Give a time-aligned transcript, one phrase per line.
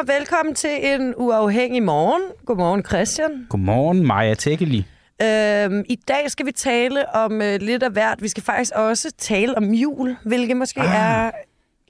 [0.00, 2.22] og velkommen til en uafhængig morgen.
[2.46, 3.46] Godmorgen, Christian.
[3.48, 4.78] Godmorgen, Maja Tækkeli.
[5.22, 8.22] Øhm, I dag skal vi tale om øh, lidt af hvert.
[8.22, 11.26] Vi skal faktisk også tale om jul, hvilket måske ah.
[11.26, 11.30] er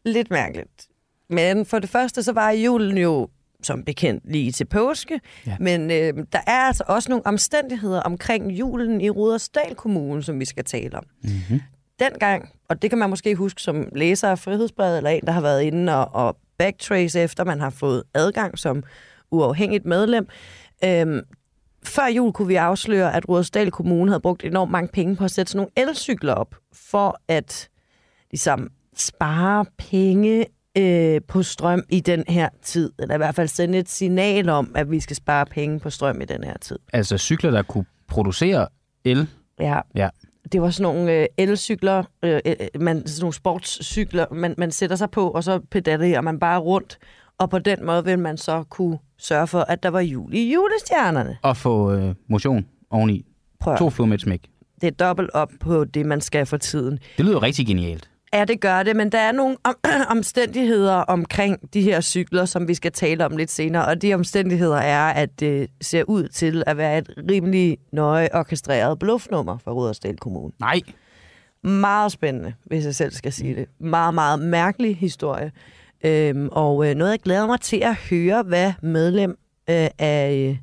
[0.04, 0.88] lidt mærkeligt.
[1.30, 3.28] Men for det første, så var julen jo
[3.62, 5.20] som bekendt lige til påske.
[5.46, 5.56] Ja.
[5.60, 10.44] Men øh, der er altså også nogle omstændigheder omkring julen i Rudersdal Kommune, som vi
[10.44, 11.04] skal tale om.
[11.22, 11.60] Mm-hmm.
[12.00, 15.40] Dengang, og det kan man måske huske som læser af Frihedsbrevet, eller en, der har
[15.40, 18.82] været inde og, og backtrace efter, man har fået adgang som
[19.30, 20.28] uafhængigt medlem.
[20.84, 21.20] Øhm,
[21.84, 25.30] før jul kunne vi afsløre, at Rudersdal Kommune havde brugt enormt mange penge på at
[25.30, 27.68] sætte sådan nogle elcykler op, for at
[28.30, 30.46] ligesom, spare penge
[30.78, 34.72] øh, på strøm i den her tid, eller i hvert fald sende et signal om,
[34.74, 36.78] at vi skal spare penge på strøm i den her tid.
[36.92, 38.68] Altså cykler, der kunne producere
[39.04, 39.28] el?
[39.60, 39.80] Ja.
[39.94, 40.08] ja.
[40.52, 44.96] Det var sådan nogle øh, elcykler, øh, øh, man, sådan nogle sportscykler, man, man sætter
[44.96, 46.98] sig på, og så pedalerer man bare rundt,
[47.38, 50.52] og på den måde vil man så kunne sørge for, at der var jul i
[50.52, 51.38] julestjernerne.
[51.42, 53.24] Og få øh, motion oveni.
[53.60, 53.78] Prøv.
[53.78, 54.40] To fluer med et smæk.
[54.80, 56.98] Det er dobbelt op på det, man skal for tiden.
[57.16, 58.10] Det lyder rigtig genialt.
[58.32, 59.74] Ja, det gør det, men der er nogle om,
[60.16, 64.76] omstændigheder omkring de her cykler, som vi skal tale om lidt senere, og de omstændigheder
[64.76, 70.16] er, at det ser ud til at være et rimelig nøje orkestreret bluffnummer for Rudersdal
[70.16, 70.52] Kommune.
[70.60, 70.80] Nej.
[71.62, 73.68] Meget spændende, hvis jeg selv skal sige det.
[73.80, 75.52] Meget, meget mærkelig historie.
[76.04, 79.30] Øhm, og øh, noget, jeg glæder mig til at høre, hvad medlem
[79.70, 80.58] øh, af,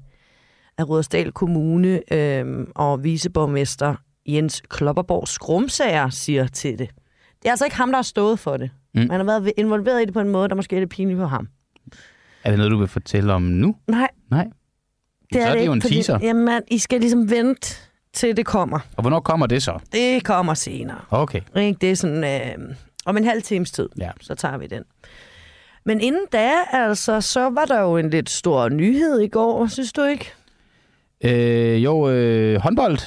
[0.77, 6.89] af Rudersdal Kommune øh, og viceborgmester Jens Klopperborg Skrumsager siger til det.
[7.45, 8.69] Det er altså ikke ham, der har stået for det.
[8.93, 9.01] Mm.
[9.01, 11.27] Man har været involveret i det på en måde, der måske er lidt pinligt for
[11.27, 11.47] ham.
[12.43, 13.75] Er det noget, du vil fortælle om nu?
[13.87, 14.07] Nej.
[14.31, 14.43] Nej.
[14.43, 14.51] Det
[15.33, 16.19] så er, er det, det jo en fordi, teaser.
[16.21, 17.75] Jamen, I skal ligesom vente
[18.13, 18.79] til det kommer.
[18.97, 19.79] Og hvornår kommer det så?
[19.91, 21.01] Det kommer senere.
[21.09, 21.41] Okay.
[21.57, 21.77] Ikke?
[21.81, 24.09] Det er sådan, øh, om en halv times tid, ja.
[24.21, 24.83] så tager vi den.
[25.85, 29.93] Men inden da, altså, så var der jo en lidt stor nyhed i går, synes
[29.93, 30.33] du ikke?
[31.23, 32.97] Øh, jo, øh, håndbold.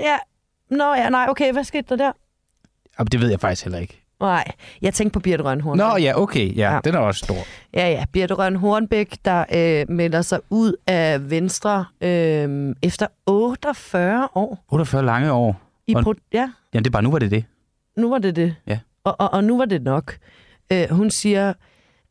[0.00, 0.16] Ja.
[0.70, 2.12] Nå ja, nej, okay, hvad skete der der?
[2.98, 4.02] Jamen, det ved jeg faktisk heller ikke.
[4.20, 4.44] Nej,
[4.82, 5.86] jeg tænkte på Birte Røn Hornbæk.
[5.86, 6.80] Nå ja, okay, ja, ja.
[6.84, 7.36] den er også stor.
[7.74, 14.28] Ja, ja, Birte Røn Hornbæk, der øh, melder sig ud af Venstre øh, efter 48
[14.34, 14.64] år.
[14.68, 15.60] 48 lange år?
[15.86, 16.50] I og, ja.
[16.74, 17.44] Jamen, det er bare, nu var det det.
[17.96, 18.54] Nu var det det.
[18.66, 18.78] Ja.
[19.04, 20.16] Og, og, og nu var det nok.
[20.72, 21.48] Øh, hun siger,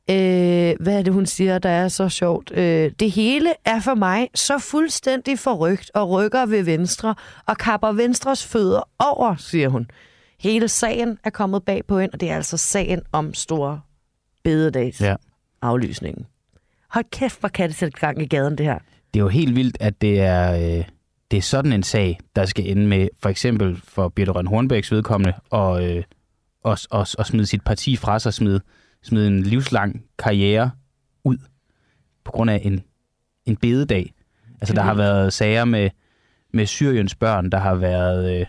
[0.09, 2.51] øh, hvad er det, hun siger, der er så sjovt?
[2.55, 7.15] Øh, det hele er for mig så fuldstændig forrygt og rykker ved Venstre
[7.45, 9.87] og kapper Venstres fødder over, siger hun.
[10.41, 13.81] Hele sagen er kommet bag på hende, og det er altså sagen om store
[14.43, 15.15] bededags ja.
[15.61, 16.25] aflysningen.
[16.89, 18.79] Hold kæft, hvor kan det sætte gang i gaden, det her.
[19.13, 20.85] Det er jo helt vildt, at det er, øh,
[21.31, 24.91] det er sådan en sag, der skal ende med, for eksempel for Birte Røn Hornbæks
[24.91, 26.03] vedkommende, og, øh,
[26.63, 28.61] og, og, og smide sit parti fra sig, smide,
[29.03, 30.71] smide en livslang karriere
[31.23, 31.37] ud
[32.23, 32.83] på grund af en,
[33.45, 34.13] en bededag.
[34.61, 35.89] Altså, der har været sager med,
[36.53, 38.39] med Syriens børn, der har været...
[38.39, 38.45] Øh,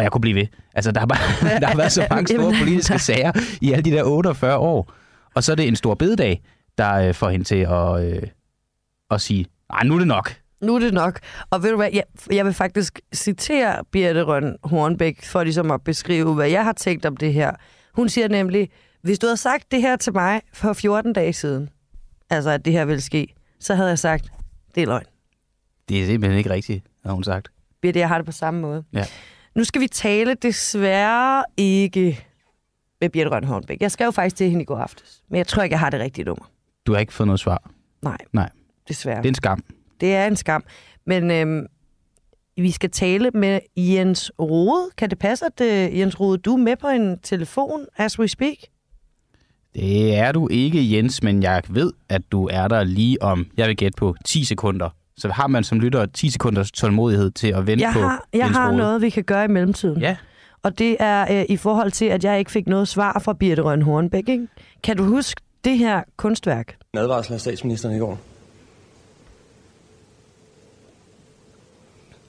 [0.00, 0.46] og jeg kunne blive ved.
[0.74, 1.18] Altså, der har, bare,
[1.60, 4.92] der har været så mange store politiske sager i alle de der 48 år.
[5.34, 6.42] Og så er det en stor bededag,
[6.78, 8.22] der øh, får hende til at, øh,
[9.10, 10.36] at sige, nej, nu er det nok.
[10.60, 11.20] Nu er det nok.
[11.50, 15.82] Og ved du hvad, jeg, jeg vil faktisk citere Birte Røn Hornbæk, for ligesom at
[15.84, 17.52] beskrive, hvad jeg har tænkt om det her.
[17.94, 18.70] Hun siger nemlig,
[19.02, 21.68] hvis du havde sagt det her til mig for 14 dage siden,
[22.30, 24.32] altså at det her ville ske, så havde jeg sagt,
[24.74, 25.06] det er løgn.
[25.88, 27.48] Det er simpelthen ikke rigtigt, har hun sagt.
[27.82, 28.84] Birte, jeg har det på samme måde.
[28.92, 29.04] Ja.
[29.54, 32.24] Nu skal vi tale desværre ikke
[33.00, 33.80] med Birte Røn Hornbæk.
[33.80, 36.00] Jeg skrev faktisk til hende i går aftes, men jeg tror ikke, jeg har det
[36.00, 36.44] rigtige nummer.
[36.86, 37.70] Du har ikke fået noget svar?
[38.02, 38.16] Nej.
[38.32, 38.50] Nej.
[38.88, 39.16] Desværre.
[39.16, 39.64] Det er en skam.
[40.00, 40.64] Det er en skam.
[41.06, 41.66] Men øhm,
[42.56, 44.90] vi skal tale med Jens Rode.
[44.96, 48.28] Kan det passe, at uh, Jens Rode, du er med på en telefon as we
[48.28, 48.56] speak?
[49.74, 53.68] Det er du ikke, Jens, men jeg ved, at du er der lige om, jeg
[53.68, 54.90] vil gætte på 10 sekunder.
[55.20, 58.50] Så har man som lytter 10 sekunders tålmodighed til at vente jeg på har, Jeg
[58.50, 58.76] har Rode.
[58.76, 60.00] noget, vi kan gøre i mellemtiden.
[60.00, 60.16] Ja.
[60.62, 63.62] Og det er øh, i forhold til, at jeg ikke fik noget svar fra Birte
[63.62, 64.28] Røn Hornbæk.
[64.28, 64.48] Ikke?
[64.82, 66.76] Kan du huske det her kunstværk?
[66.92, 68.18] En advarsel af statsministeren i går.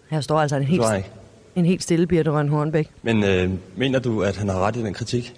[0.09, 0.83] Her står altså en helt,
[1.55, 2.89] en helt stille Birte Røn Hornbæk.
[3.01, 5.33] Men øh, mener du, at han har ret i den kritik?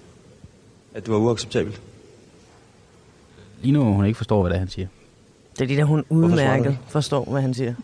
[0.93, 1.77] At du er uacceptabel?
[3.61, 4.87] Lige nu hun ikke forstår, hvad det er, han siger.
[5.53, 7.75] Det er det der, hun udmærket forstår, hvad han siger.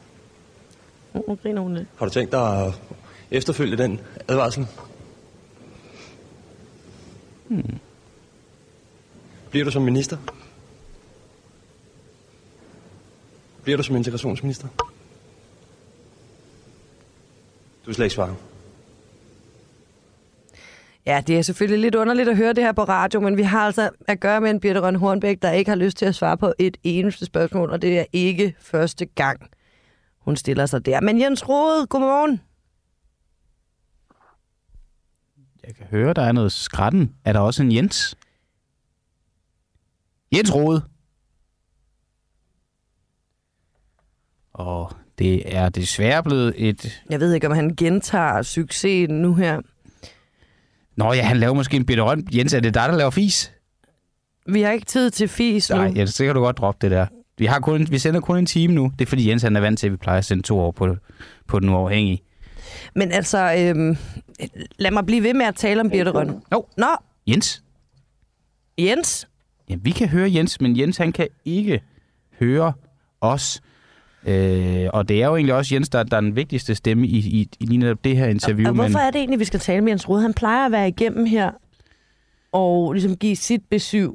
[1.14, 1.88] Nu, nu griner hun lidt.
[1.98, 2.82] Har du tænkt dig at
[3.32, 4.68] efterfølge den advarsel?
[7.48, 7.80] Hmm.
[9.50, 10.18] Bliver du som minister?
[13.64, 14.68] Bliver du som integrationsminister?
[17.82, 18.36] Du vil slet ikke svare.
[21.10, 23.66] Ja, det er selvfølgelig lidt underligt at høre det her på radio, men vi har
[23.66, 26.38] altså at gøre med en Birte Røn Hornbæk, der ikke har lyst til at svare
[26.38, 29.50] på et eneste spørgsmål, og det er ikke første gang,
[30.20, 31.02] hun stiller sig der.
[31.02, 32.42] Men Jens Rode, godmorgen.
[35.68, 37.16] Jeg kan høre, der er noget skratten.
[37.26, 38.16] Er der også en Jens?
[40.36, 40.82] Jens Rode.
[44.54, 47.04] Og det er desværre blevet et...
[47.10, 49.62] Jeg ved ikke, om han gentager succesen nu her.
[51.00, 52.28] Nå ja, han laver måske en bitte røn.
[52.34, 53.52] Jens, er det dig, der laver fis?
[54.46, 55.76] Vi har ikke tid til fis nu.
[55.76, 57.06] Nej, Jens, det kan du godt droppe det der.
[57.38, 58.92] Vi, har kun, vi sender kun en time nu.
[59.00, 60.72] Det er fordi Jens han er vant til, at vi plejer at sende to år
[60.72, 60.96] på,
[61.48, 62.22] på den uafhængige.
[62.96, 63.98] Men altså, øhm,
[64.80, 66.12] lad mig blive ved med at tale om Birte.
[66.52, 66.88] Nå, Nå,
[67.28, 67.64] Jens.
[68.78, 69.28] Jens,
[69.70, 71.82] Ja, vi kan høre Jens, men Jens han kan ikke
[72.40, 72.74] høre
[73.22, 73.62] os.
[74.26, 77.18] Øh, og det er jo egentlig også Jens, der, der er den vigtigste stemme i,
[77.18, 78.68] i, i lige netop det her interview.
[78.70, 80.22] og hvorfor men, er det egentlig, vi skal tale med Jens Rode?
[80.22, 81.52] Han plejer at være igennem her
[82.52, 84.10] og ligesom give sit besøg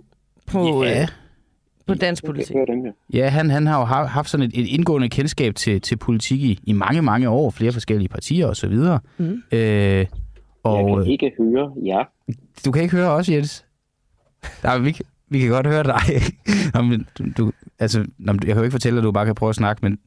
[0.47, 1.03] på, Ja.
[1.03, 1.09] øh,
[1.87, 2.56] på dansk politik.
[3.12, 6.41] Ja, han, han har jo ha- haft sådan et, et indgående kendskab til, til politik
[6.41, 8.75] i, i mange, mange år, flere forskellige partier osv.
[9.19, 9.43] Mm.
[9.53, 10.06] Øh,
[10.62, 12.05] og Jeg øh, kan ikke høre jer.
[12.65, 13.65] du kan ikke høre os, Jens.
[14.62, 16.00] Nej, vi, kan- vi kan godt høre dig.
[16.75, 19.50] Nå, men du, altså, nå, jeg kan jo ikke fortælle, at du bare kan prøve
[19.50, 19.98] at snakke, men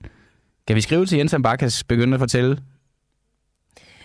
[0.68, 2.57] kan vi skrive til Jens, han bare kan begynde at fortælle?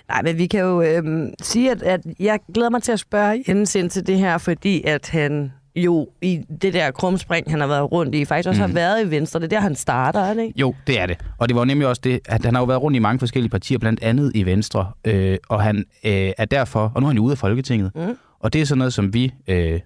[0.09, 3.45] Nej, men vi kan jo øhm, sige, at, at jeg glæder mig til at spørge
[3.49, 7.67] Jens ind til det her, fordi at han jo i det der krumspring, han har
[7.67, 8.69] været rundt i, faktisk også mm.
[8.69, 9.41] har været i Venstre.
[9.41, 10.61] Det er der, han starter, er det ikke?
[10.61, 11.19] Jo, det er det.
[11.39, 13.51] Og det var nemlig også det, at han har jo været rundt i mange forskellige
[13.51, 14.93] partier, blandt andet i Venstre.
[15.05, 17.91] Øh, og han øh, er derfor, og nu er han jo ude af Folketinget.
[17.95, 18.17] Mm.
[18.41, 19.81] Og det er sådan noget, som vi øh,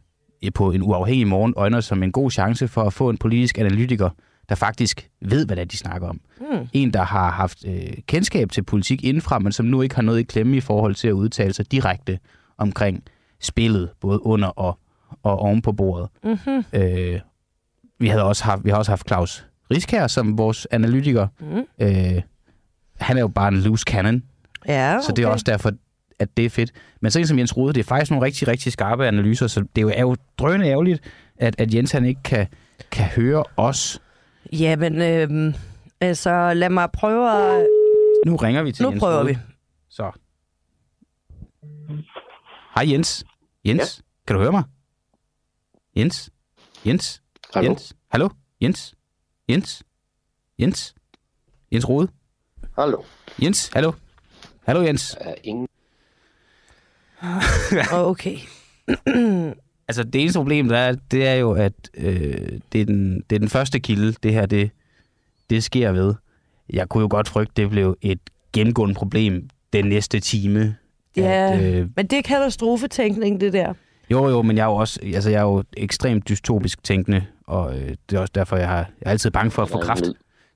[0.54, 4.10] på en uafhængig morgen øjner som en god chance for at få en politisk analytiker,
[4.48, 6.20] der faktisk ved, hvad det er, de snakker om.
[6.40, 6.68] Mm.
[6.72, 10.20] En, der har haft øh, kendskab til politik indenfra, men som nu ikke har noget
[10.20, 12.18] i klemme i forhold til at udtale sig direkte
[12.58, 13.02] omkring
[13.40, 14.78] spillet, både under og,
[15.22, 16.08] og oven på bordet.
[16.24, 16.64] Mm-hmm.
[16.72, 17.20] Øh,
[17.98, 21.26] vi, havde også haft, vi har også haft Claus Riskær som vores analytiker.
[21.40, 21.64] Mm.
[21.86, 22.22] Øh,
[23.00, 24.22] han er jo bare en loose cannon,
[24.68, 25.06] Ja, okay.
[25.06, 25.70] så det er også derfor,
[26.18, 26.72] at det er fedt.
[27.00, 29.60] Men så en som Jens Rode, det er faktisk nogle rigtig, rigtig skarpe analyser, så
[29.60, 31.00] det er jo, er jo drønende ærgerligt,
[31.36, 32.46] at, at Jens han ikke kan,
[32.90, 34.00] kan høre os.
[34.52, 35.54] Jamen, øhm,
[36.00, 37.66] altså lad mig prøve at...
[38.26, 39.28] Nu ringer vi til Nu Jens prøver Rohde.
[39.28, 39.38] vi.
[39.88, 40.10] Så.
[42.74, 43.24] Hej Jens.
[43.64, 44.02] Jens, ja.
[44.26, 44.62] kan du høre mig?
[45.96, 46.30] Jens?
[46.86, 47.22] Jens?
[47.54, 47.70] Hallo?
[47.70, 47.96] Jens?
[48.10, 48.28] Hallo?
[48.62, 48.94] Jens?
[49.48, 49.82] Jens?
[50.58, 50.94] Jens?
[51.72, 52.08] Jens Rode?
[52.78, 53.02] Hallo.
[53.42, 53.70] Jens?
[53.74, 53.92] Hallo?
[54.66, 55.16] Hallo Jens?
[55.20, 55.68] Er ingen...
[57.92, 58.36] Okay.
[59.88, 63.36] Altså det eneste problem, der er, det er jo, at øh, det, er den, det
[63.36, 64.70] er den første kilde, det her det,
[65.50, 66.14] det sker ved.
[66.70, 68.18] Jeg kunne jo godt frygte, det blev et
[68.52, 70.76] gennemgående problem den næste time.
[71.16, 73.74] Ja, At, øh, men det er katastrofetænkning, det der.
[74.10, 77.78] Jo, jo, men jeg er jo også altså, jeg er jo ekstremt dystopisk tænkende, og
[77.78, 80.04] øh, det er også derfor, jeg, har, jeg er altid bange for at få kræft,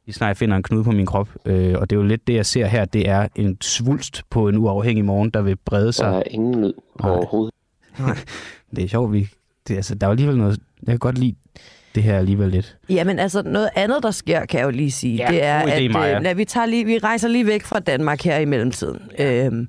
[0.06, 1.28] lige snart jeg finder en knude på min krop.
[1.44, 4.48] Øh, og det er jo lidt det, jeg ser her, det er en svulst på
[4.48, 6.06] en uafhængig morgen, der vil brede Der sig.
[6.16, 7.10] er ingen lyd Nej.
[7.10, 7.54] overhovedet.
[8.76, 9.28] Det er sjovt, vi,
[9.68, 11.34] det, altså, der er jo alligevel noget, jeg kan godt lide
[11.94, 12.76] det her alligevel lidt.
[12.88, 15.70] Jamen altså, noget andet, der sker, kan jeg jo lige sige, Ja, det er, idé,
[15.70, 16.16] at Maja.
[16.16, 18.98] øh, lad, vi, tager lige, vi rejser lige væk fra Danmark her i mellemtiden.
[19.18, 19.68] Øhm,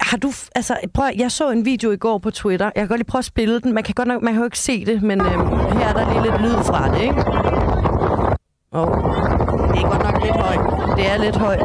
[0.00, 2.66] har du, altså, prøv, jeg så en video i går på Twitter.
[2.66, 3.72] Jeg kan godt lige prøve at spille den.
[3.72, 6.12] Man kan godt nok, man kan jo ikke se det, men øhm, her er der
[6.12, 7.14] lige lidt lyd fra det, ikke?
[8.70, 8.86] Og
[9.72, 10.96] det er godt nok lidt højt.
[10.98, 11.60] Det er lidt højt.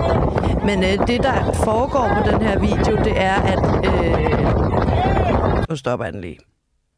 [0.65, 3.59] Men øh, det, der foregår på den her video, det er, at...
[3.85, 6.37] Øh, nu stopper jeg den lige.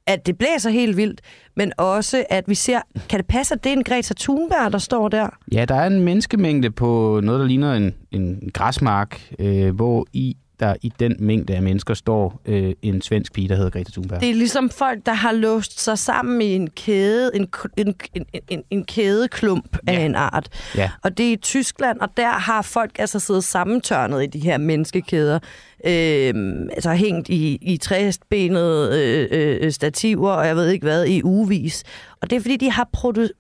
[0.07, 1.21] At det blæser helt vildt,
[1.55, 2.79] men også, at vi ser...
[3.09, 5.27] Kan det passe, at det er en Greta Thunberg, der står der?
[5.51, 10.37] Ja, der er en menneskemængde på noget, der ligner en, en græsmark, øh, hvor i
[10.63, 14.21] der i den mængde af mennesker står øh, en svensk pige, der hedder Greta Thunberg.
[14.21, 18.25] Det er ligesom folk, der har låst sig sammen i en kæde, en, en, en,
[18.49, 19.93] en, en kædeklump ja.
[19.93, 20.49] af en art.
[20.75, 20.91] Ja.
[21.03, 24.57] Og det er i Tyskland, og der har folk altså siddet sammentørnet i de her
[24.57, 25.39] menneskekæder.
[25.85, 26.33] Øh,
[26.71, 28.99] altså hængt i, i træstenede
[29.31, 31.83] øh, øh, stativer, og jeg ved ikke hvad, i ugevis.
[32.21, 32.89] Og det er fordi, de har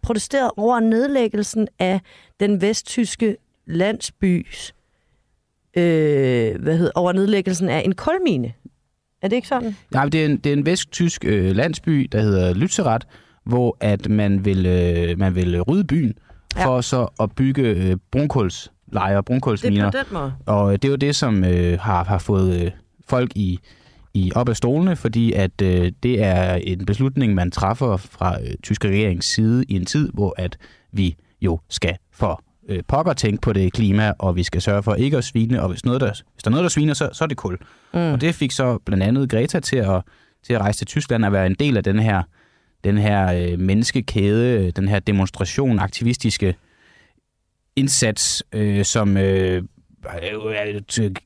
[0.03, 2.01] protesteret over nedlæggelsen af
[2.39, 3.35] den vesttyske
[3.67, 4.73] landsbys
[5.77, 8.53] øh, hvad hedder, over nedlæggelsen af en kulmine.
[9.21, 9.75] Er det ikke sådan?
[9.91, 13.07] Nej, det er en, det er en vesttysk øh, landsby, der hedder Lützerath,
[13.45, 16.13] hvor at man vil, øh, man vil rydde byen
[16.57, 16.65] Ja.
[16.65, 19.91] for så at bygge øh, brunkulslejre, Det er brunkulsminer.
[19.91, 20.33] på den måde.
[20.45, 22.71] Og øh, det er jo det, som øh, har, har fået øh,
[23.07, 23.59] folk i,
[24.13, 28.47] i op af stolene, fordi at øh, det er en beslutning, man træffer fra øh,
[28.63, 30.57] tyske regerings side i en tid, hvor at
[30.91, 34.95] vi jo skal for øh, pokker tænke på det klima, og vi skal sørge for
[34.95, 37.23] ikke at svine, og hvis, noget der, hvis der er noget, der sviner, så, så
[37.23, 37.57] er det kul.
[37.93, 37.99] Mm.
[37.99, 40.01] Og det fik så blandt andet Greta til at,
[40.43, 42.23] til at rejse til Tyskland og være en del af den her,
[42.83, 46.55] den her øh, menneskekæde, den her demonstration, aktivistiske
[47.75, 49.63] indsats, øh, som øh,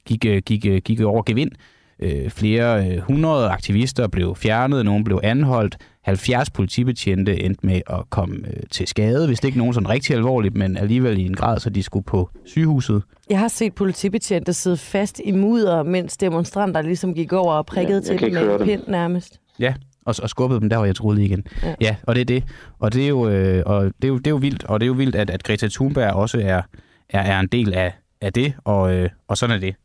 [0.05, 1.51] gik, gik, gik over gevind.
[1.99, 5.77] Øh, flere øh, hundrede aktivister blev fjernet, nogle blev anholdt.
[6.07, 10.15] 70 politibetjente endte med at komme øh, til skade, hvis det ikke nogen sådan rigtig
[10.15, 13.03] alvorligt, men alligevel i en grad, så de skulle på sygehuset.
[13.29, 18.01] Jeg har set politibetjente sidde fast i mudder, mens demonstranter ligesom gik over og prikkede
[18.11, 19.39] Ja, til dem med pind nærmest.
[19.59, 19.73] Ja,
[20.05, 21.43] og, og skubbede dem der, hvor jeg troede igen.
[21.63, 21.67] Ja.
[21.67, 21.75] Ja.
[21.81, 22.43] ja, og det er det.
[22.79, 24.85] Og det er jo, øh, og det er jo, det er jo vildt, og det
[24.85, 26.61] er jo vildt, at, at Greta Thunberg også er,
[27.09, 29.75] er, er en del af, af det, og, øh, og sådan er det.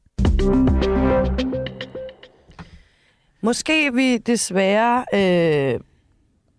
[3.40, 5.80] Måske vi desværre øh,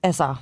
[0.03, 0.35] altså,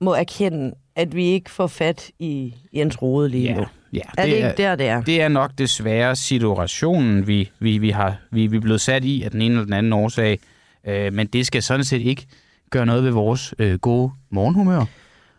[0.00, 3.66] må erkende, at vi ikke får fat i Jens Rode lige nu.
[3.92, 5.02] ja Er det, ikke der, det er?
[5.02, 9.22] Det er nok desværre situationen, vi, vi, vi, har, vi, vi er blevet sat i
[9.22, 10.38] af den ene eller den anden årsag.
[10.86, 12.26] Øh, men det skal sådan set ikke
[12.70, 14.84] gøre noget ved vores øh, gode morgenhumør.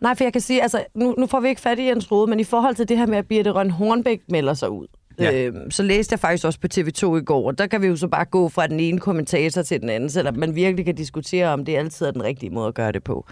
[0.02, 2.30] Nej, for jeg kan sige, altså, nu, nu får vi ikke fat i Jens Rode,
[2.30, 4.88] men i forhold til det her med, at Birte Røn Hornbæk melder sig ud,
[5.20, 5.46] Ja.
[5.48, 7.96] øh, så læste jeg faktisk også på TV2 i går, og der kan vi jo
[7.96, 11.48] så bare gå fra den ene kommentator til den anden, selvom man virkelig kan diskutere,
[11.48, 13.26] om det altid er den rigtige måde at gøre det på.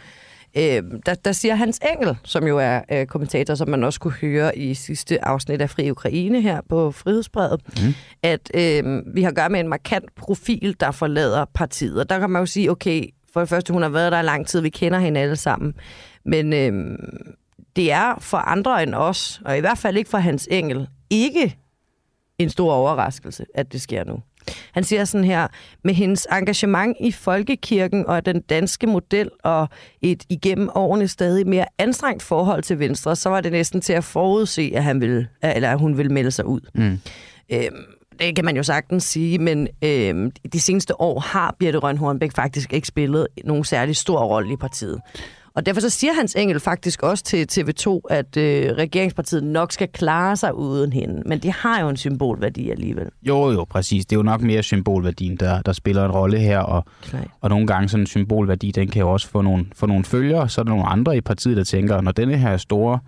[0.57, 4.13] Øh, der, der siger Hans Engel, som jo er øh, kommentator, som man også kunne
[4.13, 7.93] høre i sidste afsnit af Fri Ukraine her på Frihedsbrevet, mm.
[8.23, 11.99] at øh, vi har at gøre med en markant profil, der forlader partiet.
[11.99, 13.03] Og der kan man jo sige, okay,
[13.33, 15.73] for det første, hun har været der i lang tid, vi kender hende alle sammen.
[16.25, 16.97] Men øh,
[17.75, 21.57] det er for andre end os, og i hvert fald ikke for Hans Engel, ikke
[22.39, 24.19] en stor overraskelse, at det sker nu.
[24.71, 25.47] Han siger sådan her,
[25.83, 29.69] med hendes engagement i folkekirken og den danske model og
[30.01, 34.03] et igennem årene stadig mere anstrengt forhold til Venstre, så var det næsten til at
[34.03, 36.61] forudse, at, han ville, eller at hun ville melde sig ud.
[36.73, 36.99] Mm.
[37.51, 37.85] Øhm,
[38.19, 42.31] det kan man jo sagtens sige, men øhm, de seneste år har Birte Røn Hornbæk
[42.35, 45.01] faktisk ikke spillet nogen særlig stor rolle i partiet.
[45.59, 49.87] Og derfor så siger Hans Engel faktisk også til TV2, at øh, regeringspartiet nok skal
[49.87, 51.21] klare sig uden hende.
[51.25, 53.05] Men det har jo en symbolværdi alligevel.
[53.21, 54.05] Jo, jo, præcis.
[54.05, 57.25] Det er jo nok mere symbolværdien, der, der spiller en rolle her, og, Klar.
[57.41, 60.49] og nogle gange sådan en symbolværdi, den kan jo også få nogle, få nogle følgere.
[60.49, 62.99] Så er der nogle andre i partiet, der tænker, når denne her store,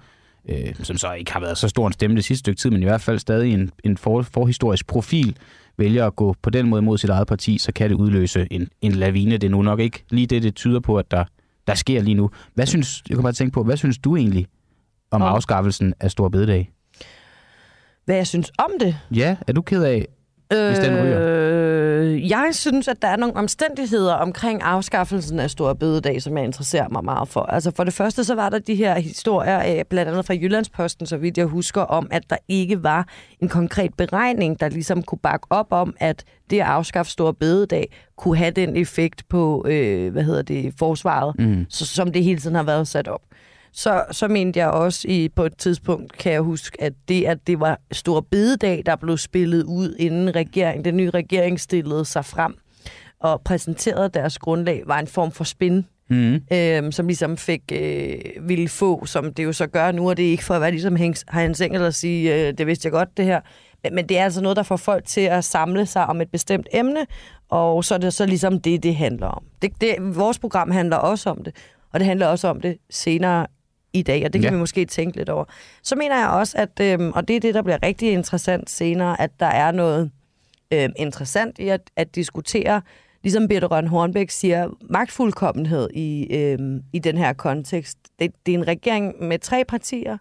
[0.50, 2.82] øh, som så ikke har været så stor en stemme det sidste stykke tid, men
[2.82, 5.38] i hvert fald stadig en, en for, forhistorisk profil,
[5.78, 8.68] vælger at gå på den måde mod sit eget parti, så kan det udløse en,
[8.82, 9.38] en lavine.
[9.38, 11.24] Det er nu nok ikke lige det, det tyder på, at der,
[11.68, 12.30] der sker lige nu.
[12.54, 14.48] Hvad synes, jeg kan bare tænke på, hvad synes du egentlig
[15.12, 16.72] om Om- afskaffelsen af Stor Bededag?
[18.06, 18.98] Hvad jeg synes om det?
[19.16, 20.08] Ja, er du ked af,
[20.68, 21.20] hvis den ryger?
[21.22, 26.46] Øh, jeg synes, at der er nogle omstændigheder omkring afskaffelsen af Store Bødedag, som jeg
[26.46, 27.42] interesserer mig meget for.
[27.42, 31.06] Altså for det første, så var der de her historier, af, blandt andet fra Jyllandsposten,
[31.06, 33.08] så vidt jeg husker, om, at der ikke var
[33.40, 37.92] en konkret beregning, der ligesom kunne bakke op om, at det at afskaffe Store Bededag
[38.18, 41.66] kunne have den effekt på, øh, hvad hedder det, forsvaret, Mm.
[41.70, 43.22] så, som det hele tiden har været sat op.
[43.74, 47.38] Så, så mente jeg også i, på et tidspunkt, kan jeg huske, at det, at
[47.48, 52.26] det var stor bededag, der blev spillet ud, inden regering, den nye regering stillede sig
[52.26, 52.56] frem
[53.20, 56.42] og præsenterede deres grundlag, var en form for spin, Mm.
[56.54, 60.26] øh, som ligesom fik, øh, ville få, som det jo så gør nu, og det
[60.26, 62.92] er ikke for at være ligesom Hans, Hans Engel og sige, øh, det vidste jeg
[62.92, 63.42] godt det her,
[63.84, 66.30] men, men det er altså noget, der får folk til at samle sig om et
[66.32, 67.06] bestemt emne,
[67.50, 69.44] og så er det så ligesom det, det handler om.
[69.62, 71.56] Det, det, vores program handler også om det,
[71.94, 73.48] og det handler også om det senere
[73.94, 74.56] i dag, og det kan Ja.
[74.56, 75.46] vi måske tænke lidt over.
[75.84, 79.22] Så mener jeg også, at, øhm, og det er det, der bliver rigtig interessant senere,
[79.22, 80.12] at der er noget
[80.74, 82.82] øhm, interessant i at, at diskutere,
[83.24, 87.98] ligesom Birte Røn Hornbæk siger, magtfuldkommenhed i, øhm, i den her kontekst.
[88.20, 90.18] Det, det er en regering med tre partier.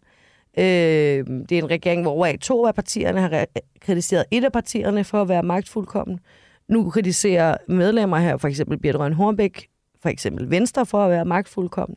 [0.58, 4.52] Øhm, det er en regering, hvor overaf to af partierne har re- kritiseret et af
[4.52, 6.20] partierne for at være magtfuldkommen.
[6.68, 9.68] Nu kritiserer medlemmer her, for eksempel Birte Røn Hornbæk,
[10.02, 11.96] for eksempel Venstre for at være magtfuldkommen.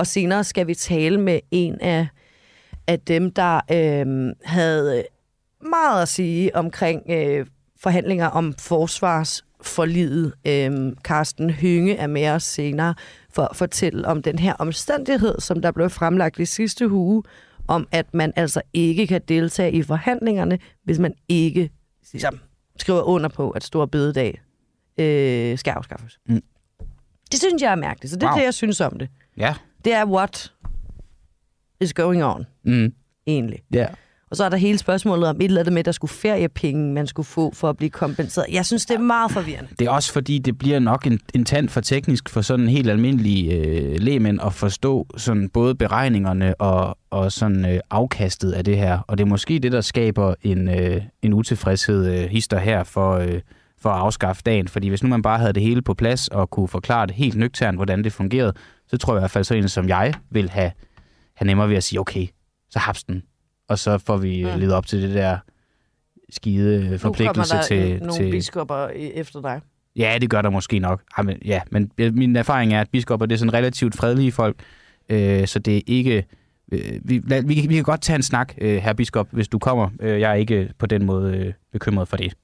[0.00, 2.06] Og senere skal vi tale med en af,
[2.86, 5.04] af dem, der øh, havde
[5.62, 7.46] meget at sige omkring øh,
[7.80, 10.32] forhandlinger om forsvarsforlidet.
[10.46, 12.94] Øh, Carsten Hynge er med os senere
[13.32, 17.22] for at fortælle om den her omstændighed, som der blev fremlagt i sidste uge,
[17.68, 21.70] om at man altså ikke kan deltage i forhandlingerne, hvis man ikke
[22.12, 22.38] ligesom,
[22.76, 24.40] skriver under på, at Stor Bededag
[24.98, 26.18] øh, skal afskaffes.
[26.28, 26.42] Mm.
[27.32, 28.38] Det synes jeg er mærkeligt, så det er Wow.
[28.38, 29.08] det, jeg synes om det.
[29.36, 29.54] Ja.
[29.84, 30.52] Det er what
[31.80, 32.92] is going on, Mm.
[33.26, 33.58] egentlig.
[33.74, 33.86] Ja.
[34.30, 36.92] Og så er der hele spørgsmålet om et eller andet med, at der skulle feriepenge,
[36.92, 38.46] man skulle få for at blive kompenseret.
[38.52, 39.70] Jeg synes, det er meget forvirrende.
[39.78, 42.68] Det er også fordi, det bliver nok en, en tand for teknisk for sådan en
[42.70, 48.64] helt almindelig øh, lægmænd at forstå sådan både beregningerne og, og sådan øh, afkastet af
[48.64, 48.98] det her.
[48.98, 53.12] Og det er måske det, der skaber en, øh, en utilfredshed øh, hister her for,
[53.14, 53.40] øh,
[53.80, 54.68] for at afskaffe dagen.
[54.68, 57.36] Fordi hvis nu man bare havde det hele på plads og kunne forklare det helt
[57.36, 58.52] nøgternt, hvordan det fungerede,
[58.90, 60.72] så tror jeg i hvert fald så en som jeg vil have,
[61.34, 62.26] have nemmere ved at sige, okay,
[62.70, 63.22] så haps den.
[63.68, 64.60] Og så får vi mm.
[64.60, 65.38] levet op til det der
[66.30, 67.98] skide forpligtelse nu til...
[67.98, 69.60] nogle til biskopper efter dig.
[69.96, 71.02] Ja, det gør der måske nok.
[71.18, 74.56] Ja, men, ja, men min erfaring er, at biskopper det er sådan relativt fredelige folk,
[75.08, 76.26] øh, så det er ikke...
[76.72, 79.58] Øh, vi, lad, vi, vi kan godt tage en snak, øh, herr biskop, hvis du
[79.58, 79.90] kommer.
[80.00, 82.34] Øh, jeg er ikke på den måde øh, bekymret for det.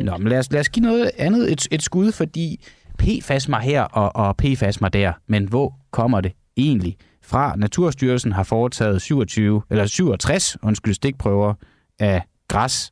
[0.00, 2.66] Nå, men lad os, lad os give noget andet et, et skud, fordi
[3.00, 5.12] PFAS mig her og, og PFAS mig der.
[5.26, 7.56] Men hvor kommer det egentlig fra?
[7.56, 11.54] Naturstyrelsen har foretaget 27, eller 67 undskyld, stikprøver
[11.98, 12.90] af græs,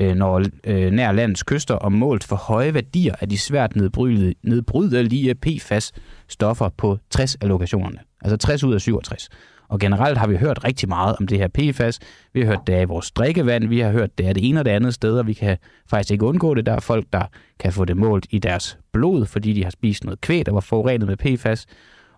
[0.00, 4.34] øh, når, øh, nær landets kyster og målt for høje værdier af de svært nedbrydelige,
[4.42, 7.98] nedbrydelige PFAS-stoffer på 60 af lokationerne.
[8.22, 9.28] Altså 60 ud af 67.
[9.70, 11.98] Og generelt har vi hørt rigtig meget om det her PFAS.
[12.32, 14.64] Vi har hørt det i vores drikkevand, vi har hørt det er det ene og
[14.64, 15.56] det andet sted, og vi kan
[15.90, 16.66] faktisk ikke undgå det.
[16.66, 17.22] Der er folk, der
[17.58, 20.60] kan få det målt i deres blod, fordi de har spist noget kvæg, der var
[20.60, 21.66] forurenet med PFAS.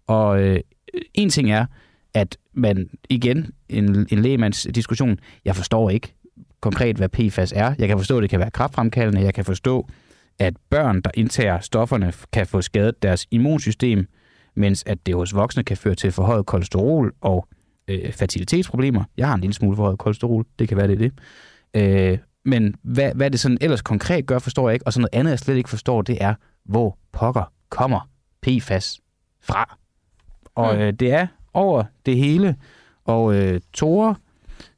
[0.07, 0.61] Og øh,
[1.15, 1.67] en ting er,
[2.15, 6.15] at man igen, en, en lægemands diskussion, jeg forstår ikke
[6.61, 7.75] konkret, hvad PFAS er.
[7.79, 9.23] Jeg kan forstå, at det kan være kraftfremkaldende.
[9.23, 9.89] Jeg kan forstå,
[10.39, 14.07] at børn, der indtager stofferne, kan få skadet deres immunsystem
[14.55, 17.49] mens at det hos voksne kan føre til forhøjet kolesterol og
[17.89, 19.05] øh, fertilitetsproblemer.
[19.17, 21.13] Jeg har en lille smule forhøjet kolesterol, det kan være det det.
[21.75, 24.87] Øh, men hvad, hvad det sådan ellers konkret gør, forstår jeg ikke.
[24.87, 28.09] Og så noget andet, jeg slet ikke forstår, det er, hvor pokker kommer
[28.43, 29.01] PFAS
[29.41, 29.79] fra.
[30.55, 30.81] Og mm.
[30.81, 32.57] øh, det er over det hele.
[33.05, 34.15] Og øh, Tore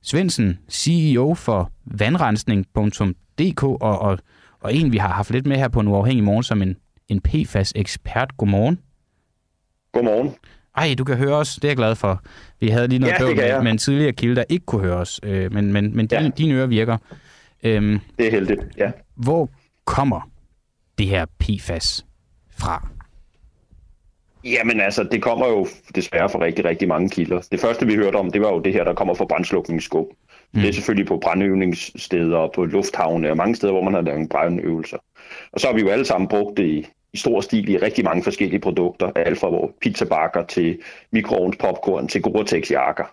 [0.02, 4.18] Svendsen, CEO for vandrensning.dk, og, og,
[4.60, 6.76] og en, vi har haft lidt med her på en uafhængig morgen som en,
[7.08, 8.36] en PFAS-ekspert.
[8.36, 8.78] Godmorgen.
[9.94, 10.34] Godmorgen.
[10.76, 11.54] Ej, du kan høre os.
[11.54, 12.22] Det er jeg glad for.
[12.60, 15.20] Vi havde lige noget ja, med, med en tidligere kilde, der ikke kunne høre os,
[15.22, 16.22] øh, men, men, men ja.
[16.22, 16.96] din, dine ører virker.
[17.62, 18.90] Øhm, det er heldigt, ja.
[19.14, 19.50] Hvor
[19.84, 20.30] kommer
[20.98, 22.06] det her PFAS
[22.56, 22.88] fra?
[24.44, 27.40] Jamen altså, det kommer jo desværre fra rigtig, rigtig mange kilder.
[27.52, 30.06] Det første, vi hørte om, det var jo det her, der kommer fra brændslukningsskub.
[30.52, 30.60] Mm.
[30.60, 34.28] Det er selvfølgelig på brandøvningssteder og på lufthavne og mange steder, hvor man har lavet
[34.28, 34.98] brandøvelser.
[35.52, 38.04] Og så har vi jo alle sammen brugt det i i stor stil i rigtig
[38.04, 40.78] mange forskellige produkter, alt fra vores pizzabakker til
[41.12, 43.04] mikroovns popcorn til Gore-Tex jakker.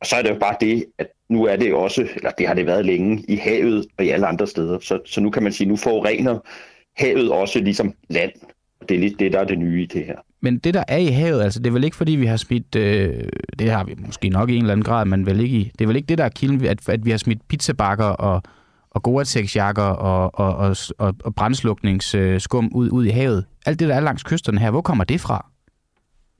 [0.00, 2.54] Og så er det jo bare det, at nu er det også, eller det har
[2.54, 4.78] det været længe, i havet og i alle andre steder.
[4.78, 6.38] Så, så nu kan man sige, nu forurener
[6.96, 8.32] havet også ligesom land.
[8.88, 10.16] Det er lidt det, der er det nye i det her.
[10.40, 12.76] Men det, der er i havet, altså det er vel ikke, fordi vi har smidt,
[12.76, 13.28] øh,
[13.58, 15.80] det har vi måske nok i en eller anden grad, men vel ikke i, det
[15.80, 18.42] er vel ikke det, der er kilden, at, at vi har smidt pizzabakker og
[18.96, 23.44] og Gore-Tex-jakker og, og, og, og, og brændslukningsskum ud, ud i havet.
[23.66, 25.46] Alt det, der er langs kysterne her, hvor kommer det fra?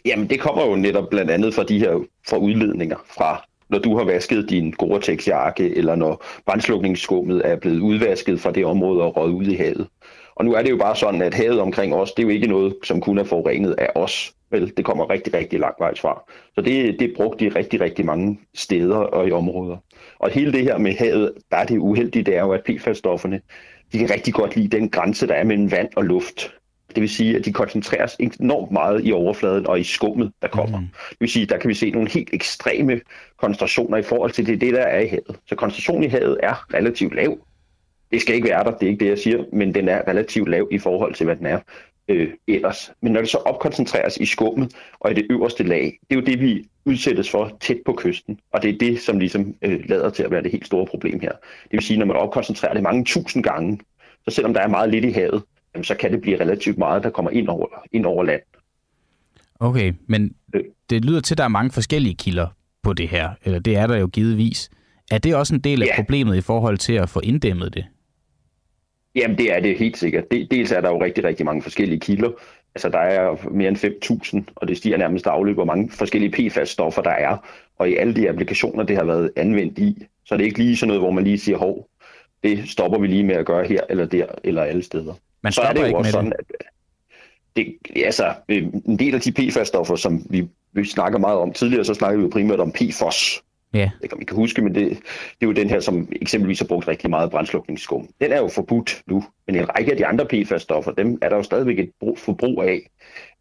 [0.05, 1.93] Jamen, det kommer jo netop blandt andet fra de her
[2.29, 8.41] fra udledninger fra når du har vasket din Gore-Tex-jakke, eller når brændslukningsskummet er blevet udvasket
[8.41, 9.89] fra det område og røget ud i havet.
[10.37, 12.47] Og nu er det jo bare sådan, at havet omkring os, det er jo ikke
[12.47, 14.33] noget, som kun er forurenet af os.
[14.51, 16.23] Vel, det kommer rigtig, rigtig langt vejs fra.
[16.55, 19.77] Så det, det er brugt i rigtig, rigtig mange steder og i områder.
[20.19, 23.41] Og hele det her med havet, der er det uheldige, det er jo, at PFAS-stofferne,
[23.93, 26.53] de kan rigtig godt lide den grænse, der er mellem vand og luft.
[26.95, 30.81] Det vil sige, at de koncentreres enormt meget i overfladen og i skummet, der kommer.
[30.81, 30.87] Mm.
[31.11, 33.01] Det vil sige, der kan vi se nogle helt ekstreme
[33.37, 35.37] koncentrationer i forhold til det, det der er i havet.
[35.47, 37.39] Så koncentrationen i havet er relativt lav.
[38.13, 40.49] Det skal ikke være der, det er ikke det, jeg siger, men den er relativt
[40.49, 41.61] lav i forhold til, hvad den er
[42.09, 42.93] øh, ellers.
[43.03, 46.27] Men når det så opkoncentreres i skummet og i det øverste lag, det er jo
[46.27, 48.41] det, vi udsættes for tæt på kysten.
[48.53, 51.21] Og det er det, som ligesom øh, lader til at være det helt store problem
[51.21, 51.33] her.
[51.63, 53.81] Det vil sige, når man opkoncentrerer det mange tusind gange,
[54.29, 55.43] så selvom der er meget lidt i havet,
[55.75, 58.43] jamen, så kan det blive relativt meget, der kommer ind over, ind over land.
[59.61, 60.65] Okay, men øh.
[60.91, 62.47] det lyder til, at der er mange forskellige kilder
[62.83, 64.71] på det her, eller det er der jo givetvis.
[65.11, 65.97] Er det også en del af ja.
[65.97, 67.85] problemet i forhold til at få inddæmmet det?
[69.15, 70.25] Jamen, det er det helt sikkert.
[70.31, 72.31] Dels er der jo rigtig, rigtig mange forskellige kilder.
[72.77, 73.77] Altså, der er mere end
[74.47, 77.37] 5.000, og det stiger nærmest dagligt, hvor mange forskellige PFAS-stoffer der er.
[77.79, 80.77] Og i alle de applikationer, det har været anvendt i, så er det ikke lige
[80.77, 81.89] sådan noget, hvor man lige siger, hov,
[82.45, 85.15] det stopper vi lige med at gøre her, eller der, eller alle steder.
[85.43, 86.37] Man så er det jo ikke også sådan, det.
[86.39, 86.67] at
[87.57, 91.95] det, altså, en del af de PFAS-stoffer, som vi, vi snakker meget om tidligere, så
[91.95, 93.43] snakker vi jo primært om PFOS.
[93.77, 93.83] Ja.
[93.83, 94.99] Jeg ved ikke, om I kan huske, men det, det
[95.41, 98.09] er jo den her, som eksempelvis har brugt rigtig meget brændslukningsskum.
[98.21, 101.37] Den er jo forbudt nu, men en række af de andre PFAS-stoffer, dem er der
[101.37, 102.91] jo stadigvæk et brug, forbrug af.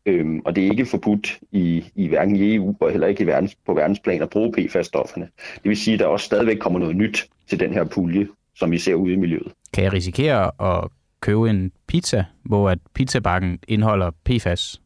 [0.05, 3.27] Øhm, og det er ikke forbudt i, i hverken i EU og heller ikke i
[3.27, 5.27] verdens, på verdensplan at bruge PFAS-stofferne.
[5.55, 8.71] Det vil sige, at der også stadigvæk kommer noget nyt til den her pulje, som
[8.71, 9.51] vi ser ude i miljøet.
[9.73, 10.89] Kan jeg risikere at
[11.21, 14.81] købe en pizza, hvor at pizzabakken indeholder PFAS?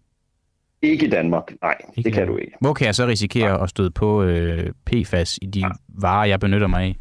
[0.82, 2.52] Ikke i Danmark, nej, Ikke det kan du ikke.
[2.62, 6.68] Hvor kan jeg så risikere at støde på øh, PFAS i de varer, jeg benytter
[6.68, 6.96] mig af?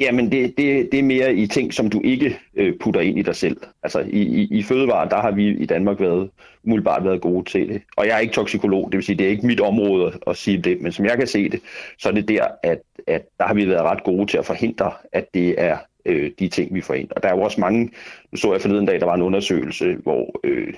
[0.00, 3.22] Jamen, det, det, det er mere i ting, som du ikke øh, putter ind i
[3.22, 3.56] dig selv.
[3.82, 6.30] Altså, i, i, i fødevarer, der har vi i Danmark været,
[6.64, 7.82] umiddelbart været gode til det.
[7.96, 10.36] Og jeg er ikke toksikolog, det vil sige, det er ikke mit område at, at
[10.36, 11.60] sige det, men som jeg kan se det,
[11.98, 14.92] så er det der, at, at der har vi været ret gode til at forhindre,
[15.12, 17.08] at det er øh, de ting, vi får ind.
[17.16, 17.90] Og der er jo også mange,
[18.32, 20.74] nu så jeg forleden dag, der var en undersøgelse, hvor øh,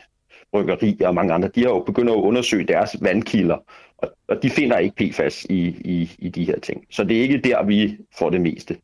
[0.52, 3.56] bryggerier og mange andre, de har jo begyndt at undersøge deres vandkilder,
[3.98, 6.84] og, og de finder ikke PFAS i, i, i de her ting.
[6.90, 8.76] Så det er ikke der, vi får det meste.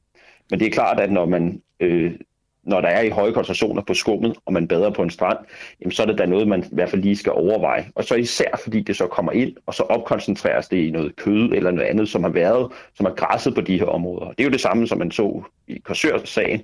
[0.50, 2.12] Men det er klart, at når man øh,
[2.66, 5.38] når der er i høje koncentrationer på skummet, og man bader på en strand,
[5.80, 7.90] jamen, så er det da noget, man i hvert fald lige skal overveje.
[7.94, 11.52] Og så især fordi det så kommer ind, og så opkoncentreres det i noget kød
[11.52, 14.26] eller noget andet, som har været, som har græsset på de her områder.
[14.26, 16.62] Det er jo det samme, som man så i Korsørs-sagen.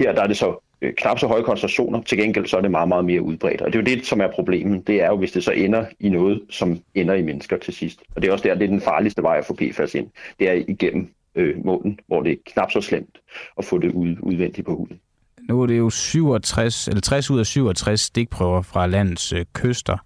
[0.00, 2.70] Her der er det så øh, knap så høje koncentrationer, til gengæld så er det
[2.70, 3.60] meget, meget mere udbredt.
[3.60, 4.86] Og det er jo det, som er problemet.
[4.86, 8.02] Det er jo, hvis det så ender i noget, som ender i mennesker til sidst.
[8.16, 10.06] Og det er også der, det er den farligste vej at få PFAS ind.
[10.38, 13.18] Det er igennem øh, munden, hvor det er knap så slemt
[13.58, 15.00] at få det ud, udvendigt på huden.
[15.48, 19.96] Nu er det jo 67, eller 60 ud af 67 stikprøver fra landets øh, kyster.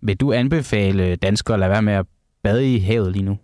[0.00, 2.06] Vil du anbefale danskere at lade være med at
[2.42, 3.38] bade i havet lige nu?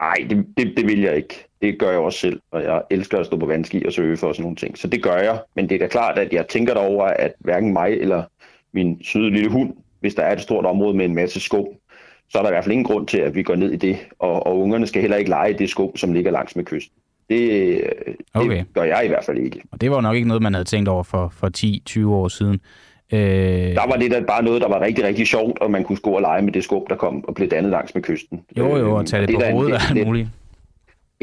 [0.00, 1.48] Nej, det, det, det vil jeg ikke.
[1.64, 4.34] Det gør jeg også selv, og jeg elsker at stå på vandski og surfe og
[4.34, 4.78] sådan nogle ting.
[4.78, 7.72] Så det gør jeg, men det er da klart, at jeg tænker derover, at hverken
[7.72, 8.22] mig eller
[8.72, 11.66] min søde lille hund, hvis der er et stort område med en masse skum,
[12.28, 13.96] så er der i hvert fald ingen grund til, at vi går ned i det,
[14.18, 16.96] og, og ungerne skal heller ikke lege i det skum, som ligger langs med kysten.
[17.30, 17.40] Det,
[18.14, 18.64] det Okay.
[18.74, 19.60] gør jeg i hvert fald ikke.
[19.72, 21.50] Og det var jo nok ikke noget, man havde tænkt over for, for
[22.06, 22.60] 10-20 år siden.
[23.12, 23.18] Øh,
[23.74, 26.10] Der var det da bare noget, der var rigtig, rigtig sjovt, og man kunne gå
[26.10, 28.40] og lege med det skum, der kom og blev dannet langs med kysten.
[28.58, 30.28] jo, jo, og Øh, tage det, er på hovedet det- og alt det- muligt.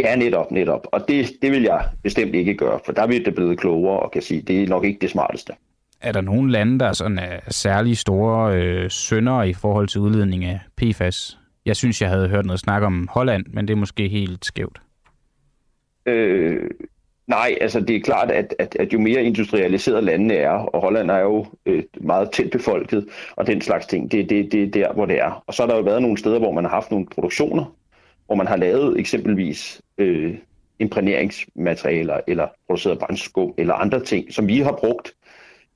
[0.01, 0.87] Ja, netop, netop.
[0.91, 4.11] Og det, det vil jeg bestemt ikke gøre, for der vil det blive klogere og
[4.11, 5.53] kan sige, det er nok ikke det smarteste.
[6.01, 10.45] Er der nogle lande, der sådan er særlig store øh, sønder i forhold til udledning
[10.45, 11.37] af PFAS?
[11.65, 14.81] Jeg synes, jeg havde hørt noget snak om Holland, men det er måske helt skævt.
[16.05, 16.69] Øh,
[17.27, 21.11] nej, altså det er klart, at, at, at jo mere industrialiseret landene er, og Holland
[21.11, 24.93] er jo øh, meget tæt befolket, og den slags ting, det, det, det er der,
[24.93, 25.43] hvor det er.
[25.47, 27.75] Og så har der jo været nogle steder, hvor man har haft nogle produktioner,
[28.31, 30.37] hvor man har lavet eksempelvis øh,
[30.79, 35.11] imprægneringsmaterialer, eller produceret brændskum, eller andre ting, som vi har brugt.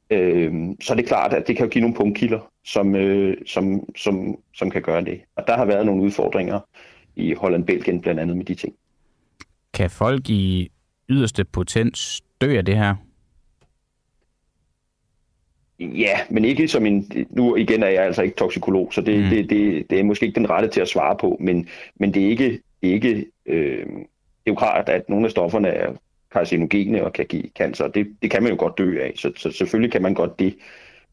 [0.09, 3.89] Øh, så er det klart, at det kan jo give nogle punktkilder, som, øh, som,
[3.97, 5.21] som, som kan gøre det.
[5.35, 6.59] Og der har været nogle udfordringer
[7.15, 8.73] i Holland-Belgien blandt andet med de ting.
[9.73, 10.71] Kan folk i
[11.09, 12.95] yderste potens dø af det her?
[15.79, 17.11] Ja, men ikke som en...
[17.29, 19.29] Nu igen er jeg altså ikke toksikolog, så det, Mm.
[19.29, 22.25] det, det, det er måske ikke den rette til at svare på, men, men det
[22.25, 22.59] er ikke...
[22.81, 23.85] Det er, ikke øh,
[24.45, 25.93] det er jo klart, at nogle af stofferne er
[26.33, 27.87] carcinogene og kan give cancer.
[27.87, 30.55] Det, det kan man jo godt dø af, så, så selvfølgelig kan man godt det.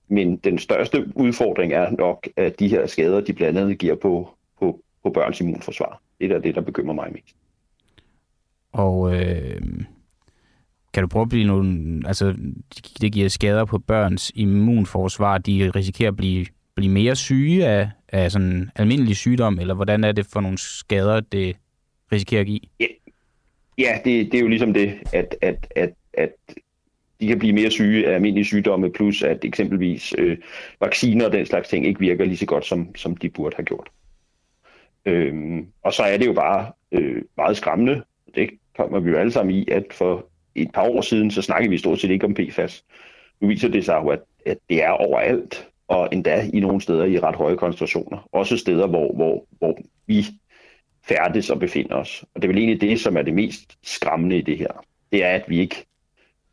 [0.09, 4.29] Men den største udfordring er nok, at de her skader, de blandt andet giver på,
[4.61, 6.01] på, på børns immunforsvar.
[6.21, 7.37] Det er det, der bekymrer mig mest.
[8.73, 9.61] Og øh,
[10.95, 12.03] kan du prøve at blive nogle...
[12.07, 12.35] Altså,
[13.01, 15.39] det giver skader på børns immunforsvar.
[15.39, 20.13] De risikerer at blive, blive mere syge af, af sådan almindelig sygdom, eller hvordan er
[20.13, 21.57] det for nogle skader, det
[22.13, 22.61] risikerer at give?
[23.79, 26.31] Ja, det, det er jo ligesom det, at, at, at, at
[27.21, 30.39] de kan blive mere syge af almindelige sygdomme, plus at eksempelvis øh,
[30.81, 33.65] vacciner og den slags ting ikke virker lige så godt, som, som de burde have
[33.65, 33.89] gjort.
[35.05, 38.03] Øhm, og så er det jo bare øh, meget skræmmende.
[38.35, 41.71] Det kommer vi jo alle sammen i, at for et par år siden, så snakkede
[41.71, 42.85] vi stort set ikke om PFAS.
[43.41, 47.05] Nu viser det sig jo, at, at det er overalt, og endda i nogle steder
[47.05, 48.29] i ret høje koncentrationer.
[48.33, 50.27] Også steder, hvor, hvor, hvor vi
[51.03, 52.25] færdes og befinder os.
[52.35, 54.85] Og det er vel egentlig det, som er det mest skræmmende i det her.
[55.13, 55.87] Det er, at vi ikke,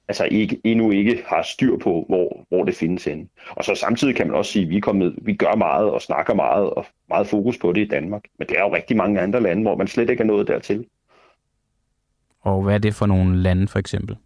[0.07, 3.27] altså ikke, endnu ikke har styr på, hvor, hvor det findes henne.
[3.49, 6.01] Og så samtidig kan man også sige, at vi, er kommet, vi gør meget og
[6.01, 8.23] snakker meget og meget fokus på det i Danmark.
[8.39, 10.85] Men det er jo rigtig mange andre lande, hvor man slet ikke er nået dertil.
[12.41, 14.17] Og hvad er det for nogle lande, for eksempel?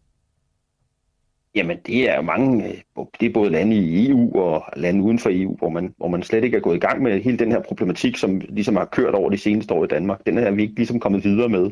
[1.56, 5.20] Jamen, det er jo mange, øh, det er både lande i EU og lande uden
[5.20, 7.52] for EU, hvor man, hvor man slet ikke er gået i gang med hele den
[7.52, 10.26] her problematik, som ligesom har kørt over de seneste år i Danmark.
[10.26, 11.72] Den er vi ikke ligesom kommet videre med.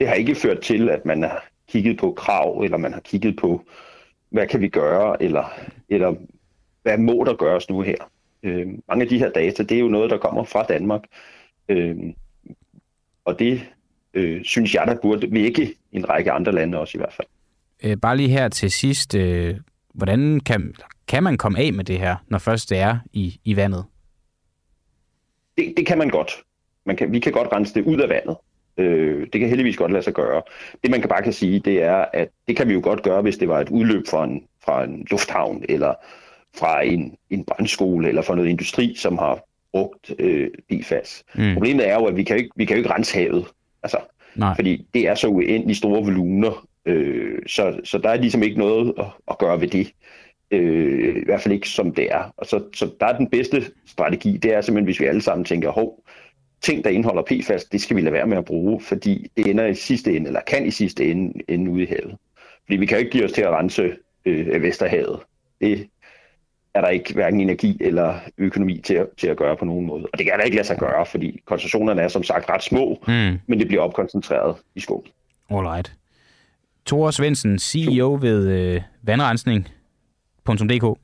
[0.00, 3.36] Det har ikke ført til, at man har kigget på krav, eller man har kigget
[3.36, 3.64] på,
[4.30, 5.44] hvad kan vi gøre, eller,
[5.88, 6.14] eller
[6.82, 7.96] hvad må der gøres nu her.
[8.42, 11.02] Øh, mange af de her data, det er jo noget, der kommer fra Danmark.
[11.68, 11.96] Øh,
[13.24, 13.73] Og det
[14.14, 17.28] øh, synes jeg, der burde vække en række andre lande også i hvert fald.
[17.84, 19.54] Øh, bare lige her til sidst, øh,
[19.94, 20.74] hvordan kan,
[21.08, 23.84] kan man komme af med det her, når først det er i, i vandet?
[25.58, 26.32] Det, det kan man godt.
[26.86, 28.36] Man kan, vi kan godt rense det ud af vandet.
[28.78, 30.42] Øh, det kan heldigvis godt lade sig gøre.
[30.82, 33.22] Det man kan bare kan sige, det er, at det kan vi jo godt gøre,
[33.22, 35.94] hvis det var et udløb fra en, fra en lufthavn, eller
[36.56, 39.40] fra en, en brandskole, eller fra noget industri, som har
[39.72, 41.24] brugt øh, PFAS.
[41.34, 41.52] Mm.
[41.52, 43.46] Problemet er jo, at vi kan jo ikke, vi kan jo ikke rense havet.
[43.84, 43.98] Altså,
[44.36, 44.54] Nej.
[44.56, 48.94] fordi det er så uendelig store volumener, øh, så, så der er ligesom ikke noget
[48.98, 49.92] at, at gøre ved det.
[50.50, 52.32] Øh, I hvert fald ikke som det er.
[52.36, 55.44] Og så, så der er den bedste strategi, det er simpelthen, hvis vi alle sammen
[55.44, 56.04] tænker, hov,
[56.62, 59.66] ting, der indeholder PFAS, det skal vi lade være med at bruge, fordi det ender
[59.66, 62.16] i sidste ende, eller kan i sidste ende, ende ude i havet.
[62.64, 63.92] Fordi vi kan jo ikke give os til at rense
[64.24, 65.20] øh, Vesterhavet.
[65.60, 65.88] Det
[66.74, 70.06] er der ikke hverken energi eller økonomi til at, til at gøre på nogen måde.
[70.12, 72.98] Og det kan der ikke lade sig gøre, fordi koncentrationerne er som sagt ret små,
[73.08, 73.38] Mm.
[73.46, 75.04] men det bliver opkoncentreret i skoven.
[75.50, 75.92] Alright.
[76.86, 80.98] Thor Svendsen, CEO ved øh, vandrensning.dk.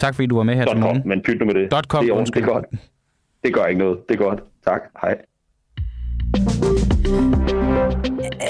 [0.00, 1.02] Tak fordi du var med her til morgen.
[1.04, 1.70] men pyt nu med det.
[1.72, 2.64] Dot com, det, er, ordentligt, det er godt.
[3.44, 3.98] Det gør ikke noget.
[4.08, 4.40] Det er godt.
[4.64, 4.80] Tak.
[5.00, 5.18] Hej.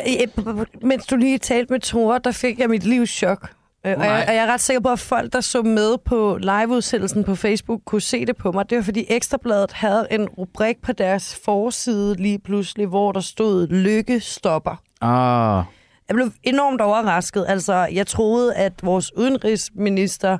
[0.09, 3.51] Øh, Mens du lige talte med Tore, der fik jeg mit livs chok.
[3.87, 6.39] Øh, og, jeg, og jeg er ret sikker på, at folk, der så med på
[6.41, 8.71] liveudsendelsen på Facebook, kunne se det på mig.
[8.71, 13.67] Det var, fordi Ekstrabladet havde en rubrik på deres forside lige pludselig, hvor der stod
[13.69, 14.83] Lykke stopper.
[15.01, 15.65] Ah,
[16.09, 17.45] Jeg blev enormt overrasket.
[17.49, 20.39] Altså, jeg troede, at vores udenrigsminister,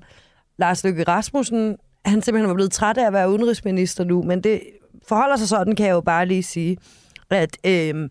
[0.59, 4.61] Lars Løkke Rasmussen, han simpelthen var blevet træt af at være udenrigsminister nu, men det
[5.09, 6.77] forholder sig sådan, kan jeg jo bare lige sige,
[7.31, 8.09] at øhm,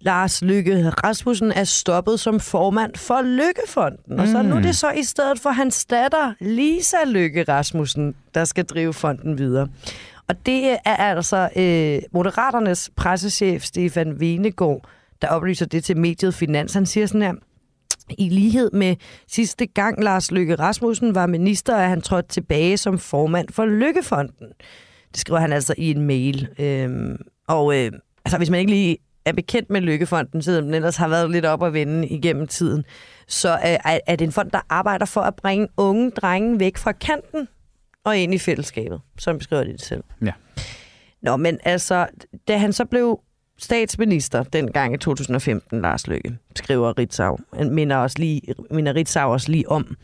[0.00, 4.20] Lars Løkke Rasmussen er stoppet som formand for Lykkefonden.
[4.20, 8.44] Og så nu er det så i stedet for hans datter, Lisa Løkke Rasmussen, der
[8.44, 9.68] skal drive fonden videre.
[10.28, 14.88] Og det er altså øh, Moderaternes pressechef, Stefan Venegård,
[15.22, 16.74] der oplyser det til mediet Finans.
[16.74, 17.34] Han siger sådan her,
[18.18, 18.96] i lighed med
[19.28, 24.46] sidste gang Lars Løkke Rasmussen var minister, er han trådt tilbage som formand for Lykkefonden.
[25.12, 26.48] Det skriver han altså i en mail.
[26.58, 27.16] Øhm,
[27.48, 27.92] og øh,
[28.24, 31.44] altså, hvis man ikke lige er bekendt med Lykkefonden, selvom den ellers har været lidt
[31.44, 32.84] op at vende igennem tiden,
[33.28, 36.76] så øh, er, er det en fond, der arbejder for at bringe unge drenge væk
[36.76, 37.48] fra kanten
[38.04, 40.04] og ind i fællesskabet, som beskriver de det selv.
[40.24, 40.32] ja.
[41.22, 42.06] Nå, men altså,
[42.48, 43.20] da han så blev
[43.58, 49.50] statsminister dengang i 2015, Lars Løkke, skriver Ritzau, han minder, os lige, minder Ritzau også
[49.50, 49.96] lige om,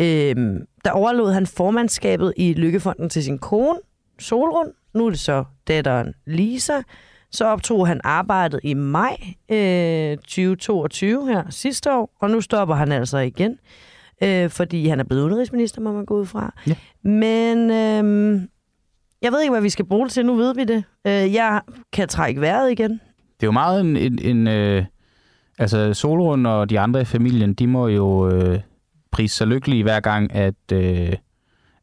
[0.00, 3.78] øhm, der overlod han formandskabet i Lykkefonden til sin kone,
[4.18, 4.72] Solrun.
[4.94, 6.82] Nu er det så datteren Lisa.
[7.30, 9.16] Så optog han arbejdet i maj
[9.50, 13.58] øh, 2022 her sidste år, og nu stopper han altså igen,
[14.22, 16.54] øh, fordi han er blevet udenrigsminister, må man gå ud fra.
[16.66, 16.74] Ja.
[17.02, 18.40] Men øh,
[19.22, 20.26] jeg ved ikke, hvad vi skal bruge det til.
[20.26, 20.84] Nu ved vi det.
[21.06, 21.60] Øh, jeg
[21.92, 22.90] kan trække vejret igen.
[22.90, 23.96] Det er jo meget en...
[23.96, 24.84] en, en øh,
[25.58, 28.60] altså, Solrun og de andre i familien, de må jo øh,
[29.12, 31.12] prise sig lykkelige hver gang, at, øh,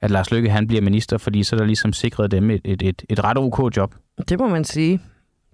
[0.02, 2.82] at Lars Løkke han bliver minister, fordi så er der ligesom sikret dem et, et,
[2.82, 3.96] et, et ret ok job.
[4.30, 5.00] Det må man sige.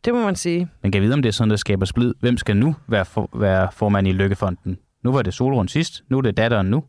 [0.05, 0.67] Det må man sige.
[0.83, 2.13] Man kan vide, om det er sådan, der skaber splid.
[2.19, 4.77] Hvem skal nu være, for, være formand i Lykkefonden?
[5.03, 6.83] Nu var det Solrun sidst, nu er det datteren nu.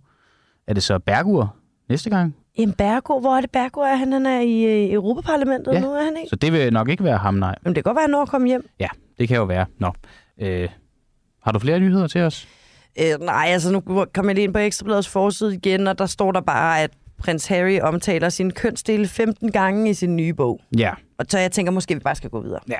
[0.66, 1.57] Er det så Bergur
[1.88, 2.37] næste gang?
[2.55, 3.94] En Bergo, hvor er det Bergo er?
[3.94, 5.81] Han, han er i øh, Europaparlamentet Ja.
[5.81, 6.29] nu, er han ikke?
[6.31, 7.55] Så det vil nok ikke være ham, nej.
[7.62, 8.68] Men det kan godt være, at han når at komme hjem.
[8.81, 9.66] Ja, det kan jo være.
[9.79, 9.92] Nå.
[10.40, 10.68] Øh,
[11.42, 12.48] har du flere nyheder til os?
[13.00, 13.81] Øh, nej, altså nu
[14.14, 17.46] kom jeg lige ind på Ekstrabladets forside igen, og der står der bare, at prins
[17.46, 20.61] Harry omtaler sin kønsdel 15 gange i sin nye bog.
[20.79, 20.90] Ja.
[21.18, 22.61] Og så jeg tænker måske, vi bare skal gå videre.
[22.68, 22.79] Ja.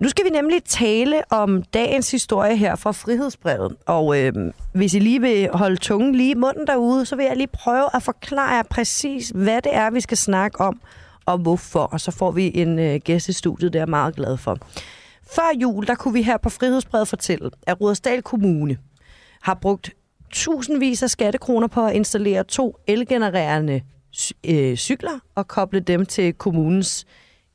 [0.00, 3.76] Nu skal vi nemlig tale om dagens historie her fra Frihedsbrevet.
[3.86, 4.32] Og øh,
[4.72, 7.88] hvis I lige vil holde tungen lige i munden derude, så vil jeg lige prøve
[7.94, 10.80] at forklare jer præcis, hvad det er, vi skal snakke om,
[11.26, 11.80] og hvorfor.
[11.80, 14.58] Og så får vi en øh, gæst i studiet, det er jeg meget glad for.
[15.30, 18.76] Før jul, der kunne vi her på Frihedsbrevet fortælle, at Rudersdal Kommune
[19.42, 19.90] har brugt
[20.30, 23.80] tusindvis af skattekroner på at installere to elgenererende
[24.46, 27.06] øh, cykler og koble dem til kommunens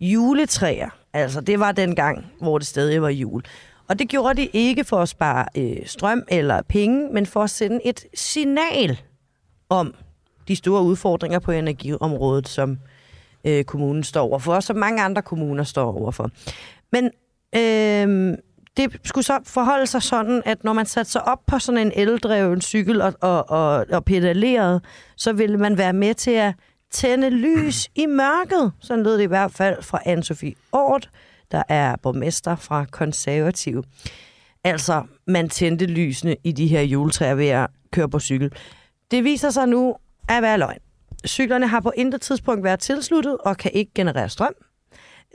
[0.01, 0.89] juletræer.
[1.13, 3.43] Altså, det var den gang, hvor det stadig var jul.
[3.87, 7.49] Og det gjorde de ikke for at spare øh, strøm eller penge, men for at
[7.49, 8.99] sende et signal
[9.69, 9.93] om
[10.47, 12.77] de store udfordringer på energiområdet, som
[13.43, 16.29] øh, kommunen står overfor, og som mange andre kommuner står overfor.
[16.91, 17.05] Men
[17.55, 18.37] øh,
[18.77, 21.91] det skulle så forholde sig sådan, at når man satte sig op på sådan en
[21.95, 24.81] eldreven cykel og, og, og, og pedalerede,
[25.15, 26.53] så ville man være med til at
[26.91, 28.71] tænde lys i mørket.
[28.79, 31.09] Sådan lød det i hvert fald fra Anne-Sophie Ort,
[31.51, 33.83] der er borgmester fra Konservativ.
[34.63, 38.51] Altså, man tændte lysene i de her juletræer ved at køre på cykel.
[39.11, 39.95] Det viser sig nu
[40.29, 40.79] at være løgn.
[41.27, 44.53] cyklerne har på intet tidspunkt været tilsluttet og kan ikke generere strøm.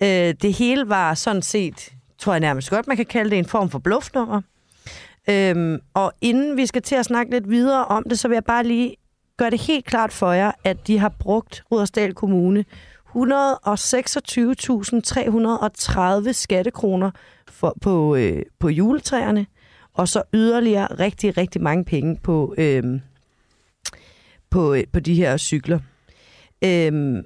[0.02, 3.44] Øh, det hele var sådan set, tror jeg nærmest godt, man kan kalde det en
[3.44, 4.42] form for bluffnummer.
[5.30, 8.44] Øhm, og inden vi skal til at snakke lidt videre om det, så vil jeg
[8.44, 8.96] bare lige
[9.36, 12.64] gøre det helt klart for jer, at de har brugt Rudersdal Kommune
[13.08, 13.14] 126.330
[16.32, 17.10] skattekroner
[17.48, 19.46] for, på, øh, på juletræerne,
[19.94, 23.00] og så yderligere rigtig, rigtig mange penge på, øh,
[24.50, 25.78] på, øh, på de her cykler.
[26.64, 27.22] Øh,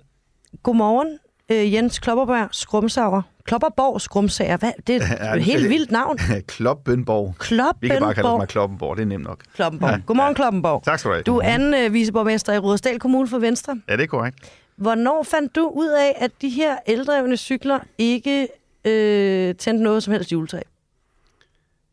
[0.62, 1.18] godmorgen,
[1.50, 3.22] øh, Jens Klopperberg Skrumsauer.
[3.44, 4.56] Klopperborg Skrumsager.
[4.56, 4.72] Hvad?
[4.86, 6.18] Det er et helt vildt navn.
[6.46, 7.34] Kloppenborg.
[7.80, 9.42] Vi kan bare kalde mig Kloppenborg, det er nemt nok.
[9.54, 9.90] Kloppenborg.
[9.90, 10.34] Ja, Godmorgen, ja.
[10.34, 10.82] Kloppenborg.
[10.84, 11.22] Tak skal du have.
[11.22, 13.80] Du er anden øh, viceborgmester i Rudersdal Kommune for Venstre.
[13.88, 14.38] Ja, det er korrekt.
[14.76, 18.48] Hvornår fandt du ud af, at de her eldrevne cykler ikke
[18.84, 20.60] øh, tændte noget som helst juletræ?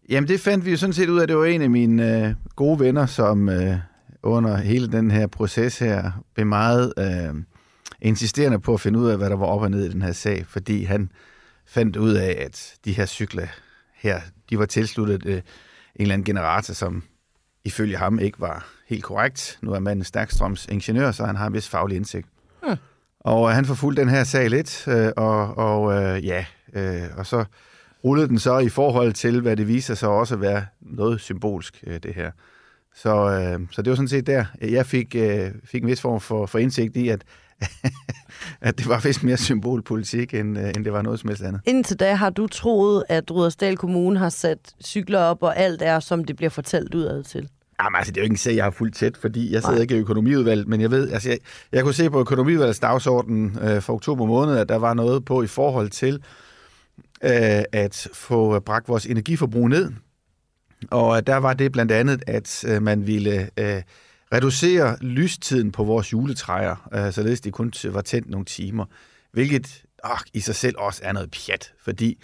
[0.10, 1.28] Jamen, det fandt vi jo sådan set ud af.
[1.28, 3.76] Det var en af mine øh, gode venner, som øh,
[4.24, 7.36] under hele den her proces her blev meget øh,
[8.02, 10.12] insisterende på at finde ud af, hvad der var op og ned i den her
[10.12, 11.12] sag, fordi han
[11.66, 13.48] fandt ud af, at de her cykler
[13.96, 15.42] her, de var tilsluttet øh, en
[15.96, 17.04] eller anden generator, som
[17.66, 19.60] ifølge ham ikke var helt korrekt.
[19.62, 22.28] Nu er manden stærkstrøms ingeniør, så han har en vis faglig indsigt.
[22.64, 22.76] Hmm.
[23.20, 27.26] Og øh, han forfulgte den her sag lidt, øh, og, og øh, ja, øh, og
[27.26, 27.46] så
[28.04, 31.84] rullede den så i forhold til, hvad det viser sig også at være noget symbolsk,
[31.88, 32.32] øh, det her.
[32.96, 36.20] Så, øh, så det var sådan set der, jeg fik, øh, fik en vis form
[36.20, 37.24] for, for indsigt i, at,
[38.62, 41.62] at det var vist mere symbolpolitik, end, øh, end det var noget som helst andet.
[41.66, 46.00] Indtil da har du troet, at Rudersdal Kommune har sat cykler op, og alt er,
[46.00, 47.50] som det bliver fortalt udad til.
[47.84, 49.76] Jamen altså, det er jo ikke en sag, jeg har fuldt tæt, fordi jeg sidder
[49.76, 49.82] Nej.
[49.82, 51.38] ikke i økonomiudvalget, men jeg ved, altså jeg,
[51.72, 55.44] jeg kunne se på økonomiudvalgets dagsorden øh, for oktober måned, at der var noget på
[55.44, 56.14] i forhold til
[57.24, 59.92] øh, at få bragt vores energiforbrug ned.
[60.92, 63.82] Og øh, der var det blandt andet, at øh, man ville øh,
[64.34, 68.86] reducere lystiden på vores juletræer, øh, således de kun var tændt nogle timer,
[69.32, 72.24] hvilket øh, i sig selv også er noget pjat, fordi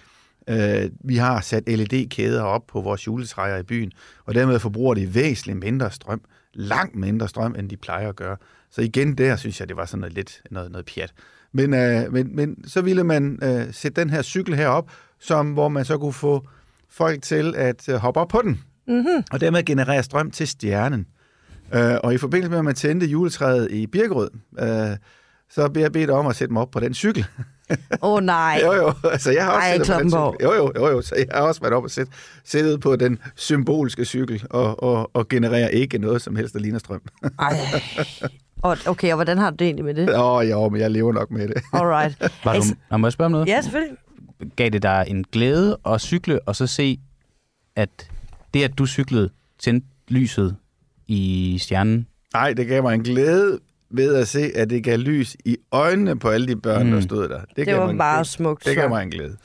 [0.49, 3.91] øh, vi har sat LED-kæder op på vores juletræer i byen,
[4.25, 6.21] og dermed forbruger de væsentligt mindre strøm,
[6.53, 8.37] langt mindre strøm, end de plejer at gøre.
[8.71, 11.13] Så igen der synes jeg, det var sådan noget lidt noget, noget pjat.
[11.51, 15.51] Men, øh, men, men så ville man øh, sætte den her cykel her op, som,
[15.53, 16.47] hvor man så kunne få
[16.89, 19.23] folk til at øh, hoppe op på den, Mm-hmm.
[19.31, 21.07] og dermed generere strøm til stjernen.
[21.73, 24.97] Øh, og i forbindelse med, at man tændte juletræet i Birkerød, øh,
[25.49, 27.25] så bliver jeg bedt om at sætte mig op på den cykel.
[27.69, 28.61] Åh oh, nej.
[28.63, 30.35] Jo, jo, altså jeg har også Ej, siddet på den Kloppenborg.
[30.39, 30.45] cykel.
[30.45, 32.07] Jo, jo, jo, jo, så jeg har også været op og sæt,
[32.43, 36.79] sættet på den symbolske cykel og, og, og genererer ikke noget som helst, der ligner
[36.79, 37.01] strøm.
[37.39, 37.57] Ej.
[38.63, 40.09] Og, okay, og hvordan har du det egentlig med det?
[40.15, 41.55] Åh, oh, jo, men jeg lever nok med det.
[41.73, 42.21] Alright.
[42.43, 43.47] Var du, Nå, må jeg spørge om noget?
[43.47, 43.97] Ja, selvfølgelig.
[44.55, 46.99] Gav det dig en glæde at cykle, og så se,
[47.75, 47.89] at
[48.53, 50.55] det, at du cyklede, tændte lyset
[51.07, 52.07] i stjernen?
[52.33, 56.19] Nej, det gav mig en glæde ved at se, at det gav lys i øjnene
[56.19, 56.91] på alle de børn, Mm.
[56.91, 57.39] der stod der.
[57.39, 58.25] Det, Det gav var mig en meget glæde.
[58.29, 58.65] smukt.
[58.65, 59.37] Det gav mig en glæde.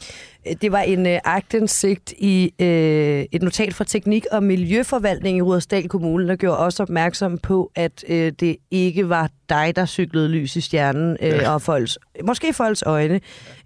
[0.63, 5.89] Det var en øh, agtindsigt i øh, et notat fra Teknik- og Miljøforvaltning i Rudersdal
[5.89, 10.57] Kommune, der gjorde også opmærksom på, at øh, det ikke var dig, der cyklede lys
[10.57, 13.21] i stjernen øh, og folks, måske folks øjne.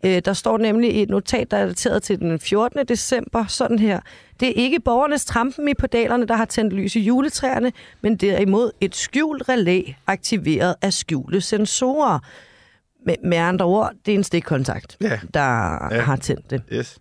[0.05, 2.87] Øh, der står nemlig i et notat, der er dateret til den 14.
[2.89, 4.01] december, sådan her.
[4.41, 8.71] Det er ikke borgernes trampen i pedalerne, der har tændt lys i juletræerne, men derimod
[8.81, 12.19] et skjult relæ aktiveret af skjulte sensorer.
[13.07, 15.21] Med, med andre ord, det er en stikkontakt, Ja.
[15.35, 15.41] der
[15.95, 16.01] Ja.
[16.01, 16.63] har tændt det.
[16.73, 16.99] Yes.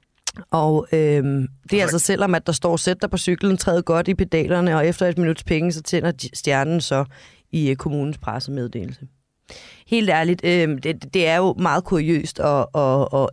[0.52, 4.08] Og øhm, det er altså selvom, at der står, sæt dig på cyklen, træd godt
[4.08, 7.06] i pedalerne, og efter et minuts penge, så tænder de- stjernen så
[7.52, 9.08] i øh, kommunens pressemeddelelse.
[9.88, 13.30] Helt ærligt, øhm, det, det er jo meget kuriøst og, og, og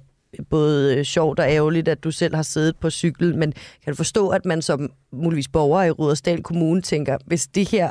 [0.51, 3.53] både øh, sjovt og ærgerligt, at du selv har siddet på cykel, men
[3.85, 7.91] kan du forstå, at man som muligvis borger i Rudersdal Kommune tænker, hvis det her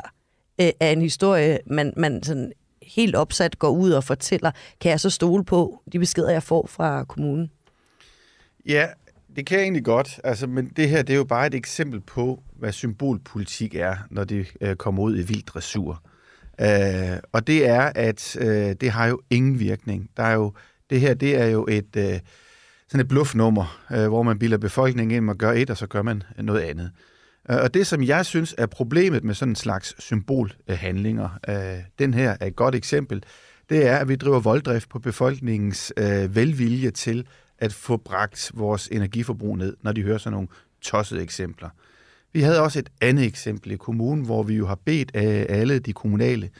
[0.60, 2.52] øh, er en historie, man, man sådan
[2.90, 6.66] helt opsat går ud og fortæller, kan jeg så stole på de beskeder, jeg får
[6.66, 7.50] fra kommunen?
[8.66, 8.86] Ja,
[9.36, 10.20] det kan jeg egentlig godt.
[10.24, 14.24] Altså, men det her det er jo bare et eksempel på, hvad symbolpolitik er, når
[14.24, 16.02] det øh, kommer ud i vild dressur.
[16.60, 20.10] Øh, og det er, at øh, det har jo ingen virkning.
[20.16, 20.52] Der er jo,
[20.90, 22.20] det her det er jo et, øh,
[22.88, 26.02] sådan et bluffnummer, øh, hvor man bilder befolkningen ind, man gør et, og så gør
[26.02, 26.90] man noget andet.
[27.50, 32.14] Øh, Og det, som jeg synes er problemet med sådan en slags symbolhandlinger, øh, den
[32.14, 33.22] her er et godt eksempel,
[33.70, 37.26] det er, at vi driver volddrift på befolkningens øh, velvilje til
[37.58, 40.48] at få bragt vores energiforbrug ned, når de hører sådan nogle
[40.82, 41.68] tossede eksempler.
[42.32, 45.78] Vi havde også et andet eksempel i kommunen, hvor vi jo har bedt øh, alle
[45.78, 46.50] de kommunale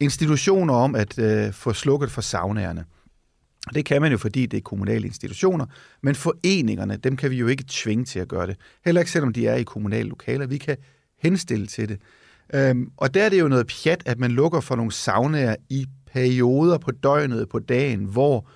[0.00, 2.84] institutioner om at øh, få slukket for saunærerne.
[3.68, 5.66] Og det kan man jo, fordi det er kommunale institutioner,
[6.02, 8.56] men foreningerne, dem kan vi jo ikke tvinge til at gøre det.
[8.84, 10.46] Heller ikke selvom de er i kommunale lokaler.
[10.46, 10.76] Vi kan
[11.18, 12.00] henstille til det.
[12.54, 15.86] Øhm, og der er det jo noget pjat, at man lukker for nogle saunaer i
[16.12, 18.48] perioder på døgnet, på dagen, hvor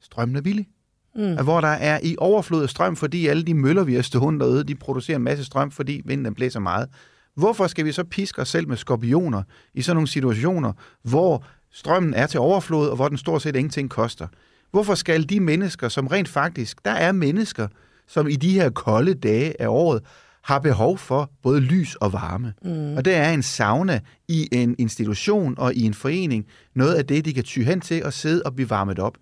[0.00, 0.68] strømmen er billig.
[1.16, 1.42] Mm.
[1.42, 4.64] Hvor der er i overflod af strøm, fordi alle de møller, vi har stående derude,
[4.64, 6.88] de producerer en masse strøm, fordi vinden den blæser meget.
[7.34, 9.42] Hvorfor skal vi så piske os selv med skorpioner
[9.74, 10.72] i sådan nogle situationer,
[11.02, 14.26] hvor strømmen er til overflod, og hvor den stort set ingenting koster?
[14.70, 17.68] Hvorfor skal de mennesker, som rent faktisk, der er mennesker,
[18.06, 20.02] som i de her kolde dage af året,
[20.48, 22.54] har behov for både lys og varme.
[22.62, 22.96] Mm.
[22.96, 27.24] Og det er en sauna i en institution og i en forening noget af det,
[27.24, 29.14] de kan ty hen til og sidde og blive varmet op.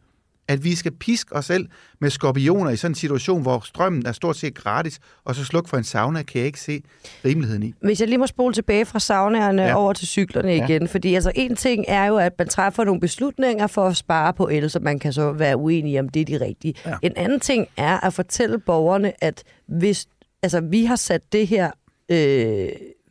[0.49, 1.67] At vi skal piske os selv
[2.01, 5.71] med skorpioner i sådan en situation, hvor strømmen er stort set gratis, og så slukke
[5.71, 6.83] for en sauna, kan jeg ikke se
[7.25, 7.73] rimeligheden i.
[7.83, 9.75] Hvis jeg lige må spole tilbage fra saunaerne ja.
[9.75, 10.65] over til cyklerne Ja.
[10.67, 14.33] igen, fordi altså en ting er jo, at man træffer nogle beslutninger for at spare
[14.35, 16.75] på el, så man kan så være uenig om, det er de rigtige.
[16.87, 16.95] Ja.
[17.03, 20.07] En anden ting er at fortælle borgerne, at hvis
[20.43, 21.71] altså, vi har sat det her,
[22.09, 22.69] øh,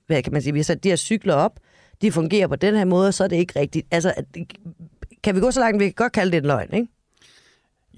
[0.08, 1.60] hvad kan man sige, vi har sat de her cykler op,
[2.02, 3.88] de fungerer på den her måde, så er det ikke rigtigt.
[3.92, 4.26] Altså, at-
[5.24, 6.88] kan vi gå så langt, vi kan godt kalde det en løgn, ikke?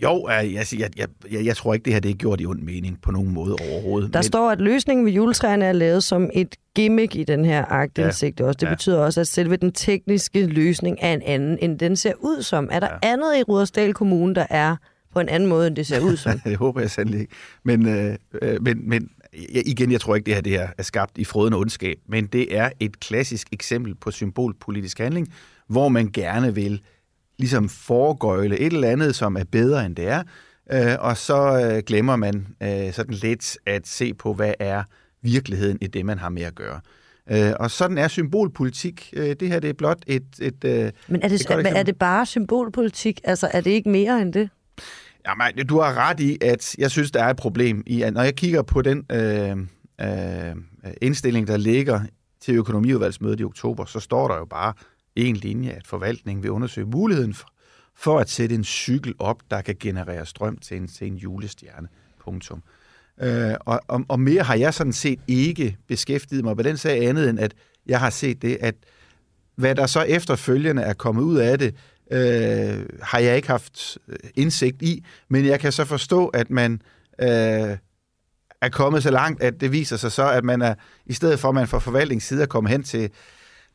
[0.04, 0.66] Jo, jeg, jeg,
[0.98, 3.32] jeg, jeg, jeg tror ikke, det her det er gjort i ond mening på nogen
[3.34, 4.14] måde overhovedet.
[4.14, 8.42] Der står, at løsningen ved juletræerne er lavet som et gimmick i den her agtindsigt
[8.42, 8.58] også.
[8.62, 8.74] Det Ja.
[8.74, 12.70] betyder også, at selve den tekniske løsning er en anden, end den ser ud som.
[12.72, 13.12] Er der ja.
[13.14, 14.76] andet i Rudersdal Kommune, der er
[15.14, 16.40] på en anden måde, end det ser ud som?
[16.46, 17.34] det håber jeg sandelig ikke.
[17.64, 19.10] Men, øh, øh, men, men
[19.54, 21.98] jeg, igen, jeg tror ikke, det her, det her er skabt i froden og ondskab,
[22.10, 25.28] men det er et klassisk eksempel på symbolpolitisk handling,
[25.70, 26.82] hvor man gerne vil
[27.40, 30.24] ligesom foregøjle et eller andet, som er bedre, end det er,
[30.72, 34.84] øh, og så øh, glemmer man øh, sådan lidt at se på, hvad er
[35.22, 36.80] virkeligheden i det, man har med at gøre.
[37.32, 39.14] Øh, og sådan er symbolpolitik.
[39.14, 40.24] Øh, det her det er blot et...
[40.42, 43.22] et øh, Men er det, et er, er det bare symbolpolitik?
[43.24, 44.50] Altså, er det ikke mere end det?
[45.28, 48.22] Jamen, du har ret i, at jeg synes, der er et problem i, at når
[48.22, 49.58] jeg kigger på den øh,
[50.02, 50.56] øh,
[51.02, 52.02] indstilling, der ligger
[52.42, 54.74] til økonomiudvalgsmødet i oktober, så står der jo bare
[55.26, 57.48] en linje, at forvaltningen vil undersøge muligheden for,
[57.96, 61.88] for at sætte en cykel op, der kan generere strøm til en, til en julestjerne.
[62.24, 62.64] Punktum.
[63.22, 67.08] Øh, og, og, og mere har jeg sådan set ikke beskæftiget mig med den sag
[67.08, 67.54] andet, end at
[67.86, 68.76] jeg har set det, at
[69.56, 71.76] hvad der så efterfølgende er kommet ud af det,
[72.12, 76.82] øh, har jeg ikke haft øh, indsigt i, men jeg kan så forstå, at man
[77.22, 77.78] øh,
[78.62, 81.50] er kommet så langt, at det viser sig så, at man er, i stedet for
[81.50, 83.10] at man fra forvaltningssiden er kommet hen til,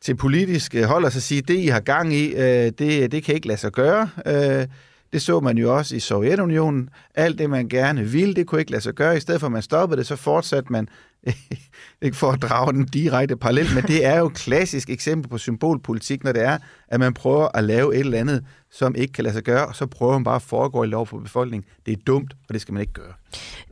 [0.03, 3.23] til politisk øh, hold og så sige, det I har gang i, øh, det, det
[3.23, 4.09] kan ikke lade sig gøre.
[4.25, 4.67] Øh,
[5.13, 6.89] det så man jo også i Sovjetunionen.
[7.15, 9.17] Alt det, man gerne ville, det kunne ikke lade sig gøre.
[9.17, 10.87] I stedet for, at man stoppede det, så fortsatte man,
[12.01, 15.37] ikke for at drage den direkte parallel, men det er jo et klassisk eksempel på
[15.37, 16.57] symbolpolitik, når det er,
[16.87, 19.75] at man prøver at lave et eller andet, som ikke kan lade sig gøre, og
[19.75, 21.69] så prøver man bare at foregå i lov for befolkningen.
[21.85, 23.13] Det er dumt, og det skal man ikke gøre.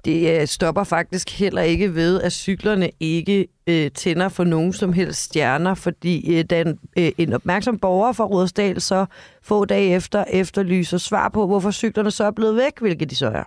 [0.06, 4.94] Det øh, stopper faktisk heller ikke ved, at cyklerne ikke øh, tænder for nogen som
[4.94, 9.06] helst stjerner, fordi øh, den, øh, en opmærksom borger fra Rådsdal så
[9.44, 13.28] få dage efter efterlyser svar på, hvorfor cyklerne så er blevet væk, hvilket de så
[13.28, 13.44] er.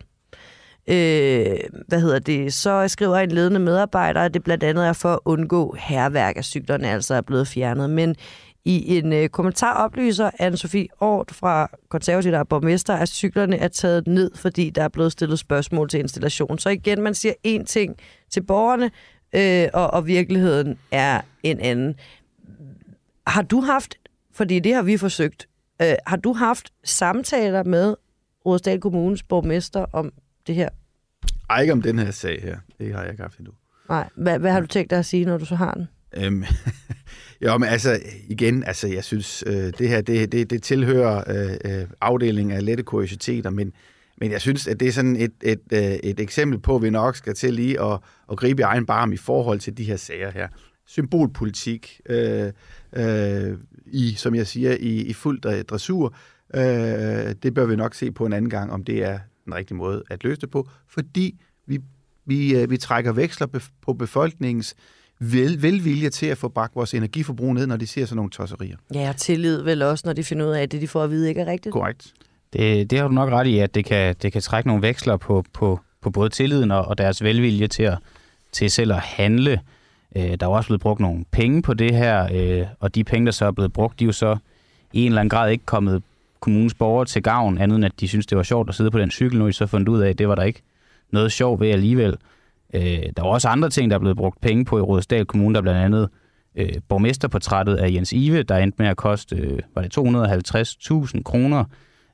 [0.89, 1.57] Øh,
[1.89, 2.55] hvad hedder det?
[2.55, 6.45] Så skriver en ledende medarbejder, at det blandt andet er for at undgå herværk, at
[6.45, 7.91] cyklerne altså er blevet fjernet.
[7.91, 8.17] Men
[8.65, 13.69] i en øh, kommentar oplyser Anne-Sophie Ort fra konservativt der er borgmester, at cyklerne er
[13.69, 16.59] taget ned, fordi der er blevet stillet spørgsmål til installation.
[16.59, 17.97] Så igen, man siger én ting
[18.31, 18.91] til borgerne,
[19.33, 21.95] øh, og, og virkeligheden er en anden.
[23.27, 23.95] Har du haft,
[24.33, 25.49] fordi det har vi forsøgt,
[25.83, 27.95] øh, har du haft samtaler med
[28.47, 30.13] Rudersdal Kommunes borgmester om
[30.47, 30.69] det her?
[31.51, 32.59] Ej, ikke om den her sag her.
[32.79, 33.53] Det har jeg ikke haft endnu.
[33.89, 35.89] Nej, hvad, hvad har du tænkt dig at sige, når du så har den?
[36.17, 36.45] Øhm,
[37.45, 41.81] jo, men altså, igen, altså, jeg synes, øh, det her, det, det, det tilhører øh,
[41.81, 43.73] øh, afdelingen af lette kuriositeter, men,
[44.21, 46.91] men jeg synes, at det er sådan et, et, øh, et eksempel på, at vi
[46.91, 47.99] nok skal til lige at,
[48.31, 50.49] at gribe i egen barm i forhold til de her sager her.
[50.87, 52.53] Symbolpolitik, øh,
[52.93, 56.15] øh, i, som jeg siger, i, i fuld dre- dressur,
[56.55, 59.77] øh, det bør vi nok se på en anden gang, om det er den rigtige
[59.77, 61.81] måde at løse det på, fordi vi,
[62.25, 63.47] vi, øh, vi trækker veksler
[63.83, 64.75] på befolkningens
[65.21, 68.77] vel, velvilje til at få bragt vores energiforbrug ned, når de ser sådan nogle tosserier.
[68.95, 71.11] Ja, og tillid vel også, når de finder ud af, at det, de får at
[71.11, 71.73] vide, ikke er rigtigt.
[71.73, 72.13] Korrekt.
[72.53, 75.17] Det, det har du nok ret i, at det kan, det kan trække nogle veksler
[75.17, 77.99] på, på, på både tilliden og, og deres velvilje til, at,
[78.53, 79.61] til selv at handle.
[80.17, 83.27] Øh, der er også blevet brugt nogle penge på det her, øh, og de penge,
[83.27, 84.37] der så er blevet brugt, de er jo så
[84.93, 86.03] i en eller anden grad ikke kommet
[86.45, 88.99] kommunens borgere til gavn, andet end at de synes, det var sjovt at sidde på
[88.99, 90.63] den cykel, nu I så fundet ud af, at det var der ikke
[91.13, 92.17] noget sjov ved alligevel.
[92.75, 92.83] Øh,
[93.17, 95.61] der var også andre ting, der er blevet brugt penge på i Rådesdal Kommune, der
[95.61, 96.09] blandt andet
[96.57, 101.65] øh, borgmesterportrættet af Jens Ive, der endte med at koste, øh, var det 250.000 kroner,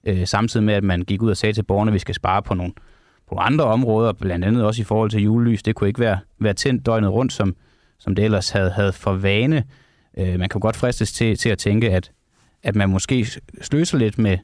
[0.05, 2.43] øh, samtidig med, at man gik ud og sagde til borgerne, at vi skal spare
[2.43, 2.72] på nogle,
[3.28, 5.62] på andre områder, blandt andet også i forhold til julelys.
[5.62, 7.57] Det kunne ikke være, være tændt døgnet rundt, som,
[7.99, 9.64] som det ellers havde, havde for vane.
[10.18, 12.11] Øh, man kan godt fristes til, til at tænke, at,
[12.63, 13.27] at man måske
[13.61, 14.39] sløser lidt med,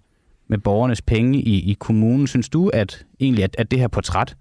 [0.48, 2.26] med borgernes penge i, i kommunen.
[2.26, 4.36] Synes du, at egentlig at, at det her portræt,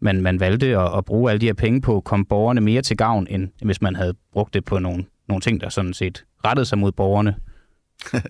[0.00, 2.96] man, man valgte at, at bruge alle de her penge på, kom borgerne mere til
[2.96, 6.66] gavn, end, hvis man havde brugt det på nogle, nogle ting, der sådan set rettede
[6.66, 7.36] sig mod borgerne?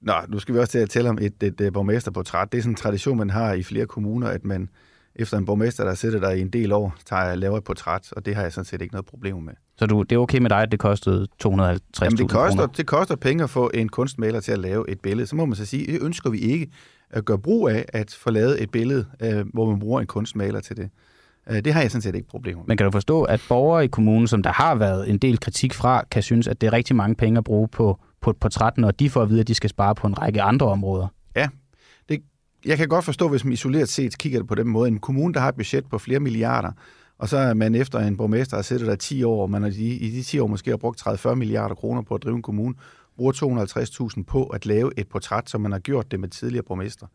[0.00, 2.52] Nå, nu skal vi også til at tale om et, et, et borgmesterportræt.
[2.52, 4.68] Det er sådan en tradition, man har i flere kommuner, at man
[5.16, 8.12] efter en borgmester, der sidder der i en del år, tager og laver et portræt,
[8.12, 9.52] og det har jeg sådan set ikke noget problem med.
[9.76, 11.78] Så du, det er okay med dig, at det kostede 250.000 Jamen,
[12.18, 12.66] det koster, kroner?
[12.66, 15.26] det koster penge at få en kunstmaler til at lave et billede.
[15.26, 16.70] Så må man så sige, det ønsker vi ikke
[17.10, 20.60] at gøre brug af at få lavet et billede, øh, hvor man bruger en kunstmaler
[20.60, 20.90] til det.
[21.50, 22.68] Øh, det har jeg sådan set ikke problemer med.
[22.68, 25.74] Men kan du forstå, at borgere i kommunen, som der har været en del kritik
[25.74, 28.78] fra, kan synes, at det er rigtig mange penge at bruge på, på et portræt,
[28.78, 31.06] når de får at vide, at de skal spare på en række andre områder?
[31.36, 31.48] Ja,
[32.64, 34.88] jeg kan godt forstå, hvis man isoleret set kigger det på den måde.
[34.88, 36.72] En kommune, der har et budget på flere milliarder,
[37.18, 39.70] og så er man efter en borgmester, der sidder der 10 år, og man har
[39.70, 42.42] i, i de 10 år måske har brugt 30-40 milliarder kroner på at drive en
[42.42, 42.74] kommune,
[43.16, 43.32] bruger
[44.16, 47.06] 250.000 på at lave et portræt, som man har gjort det med tidligere borgmester.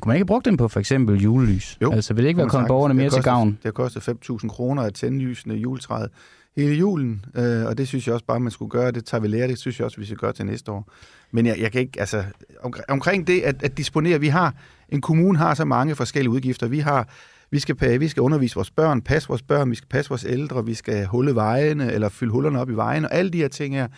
[0.00, 1.78] Kunne man ikke bruge dem på for eksempel julelys?
[1.82, 3.48] Jo, altså vil det ikke være kommet borgerne mere har til kostet- gavn?
[3.48, 6.10] Det har kostet 5.000 kroner at tænde lysene i juletræet
[6.56, 8.90] hele julen, øh, og det synes jeg også bare, man skulle gøre.
[8.90, 10.88] Det tager vi lære, det synes jeg også, vi skal gøre til næste år.
[11.36, 12.24] Men jeg, jeg kan ikke, altså,
[12.62, 14.54] omkring, omkring det at, at disponere, vi har,
[14.88, 16.68] en kommune har så mange forskellige udgifter.
[16.68, 17.08] Vi har,
[17.50, 20.64] vi skal, vi skal undervise vores børn, passe vores børn, vi skal passe vores ældre,
[20.64, 23.74] vi skal hulle vejene, eller fylde hullerne op i vejen, og alle de her ting
[23.74, 23.88] her.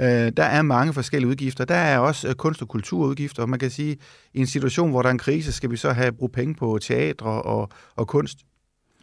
[0.00, 1.64] Øh, der er mange forskellige udgifter.
[1.64, 3.96] Der er også øh, kunst- og kulturudgifter, og man kan sige,
[4.34, 6.78] i en situation, hvor der er en krise, skal vi så have brugt penge på
[6.82, 8.38] teatre og, og kunst.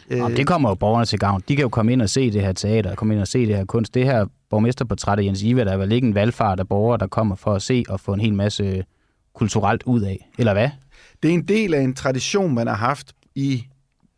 [0.10, 1.44] Øh, Jamen, det kommer jo borgerne til gavn.
[1.48, 3.46] De kan jo komme ind og se det her teater, og komme ind og se
[3.46, 3.94] det her kunst.
[3.94, 7.08] Det her borgmesterportræt af Jens Ive, der er vel ikke en valgfart af borgere, der
[7.08, 8.86] kommer for at se og få en hel masse
[9.34, 10.30] kulturelt ud af.
[10.38, 10.70] Eller hvad?
[11.24, 13.66] Det er en del af en tradition, man har haft i,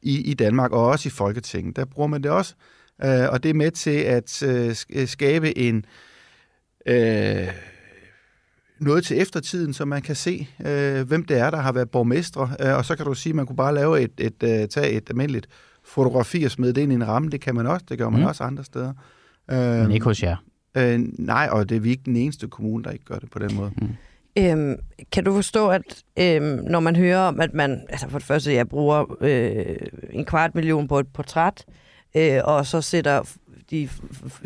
[0.01, 1.75] i, i Danmark, og også i Folketinget.
[1.75, 2.53] Der bruger man det også,
[3.03, 5.85] øh, og det er med til at øh, sk- skabe en
[6.85, 7.47] øh,
[8.79, 12.49] noget til eftertiden, så man kan se, øh, hvem det er, der har været borgmestre.
[12.59, 14.91] Øh, og så kan du sige, at man kunne bare lave et, et, et, tage
[14.91, 15.47] et almindeligt
[15.87, 17.29] fotografi og smide det ind i en ramme.
[17.29, 17.85] Det kan man også.
[17.89, 18.23] Det gør man Mm.
[18.23, 18.27] mm.
[18.29, 18.93] også andre steder.
[19.51, 20.35] Øh, Men ikke hos jer.
[20.77, 23.39] øh, nej, og det er vi ikke den eneste kommune, der ikke gør det på
[23.39, 23.71] den måde.
[24.37, 24.75] Øhm,
[25.11, 28.53] kan du forstå, at øhm, når man hører om, at man, altså for det første,
[28.53, 29.75] jeg bruger øh,
[30.11, 31.65] en kvart million på et portræt,
[32.17, 33.21] øh, og så sætter
[33.71, 33.89] de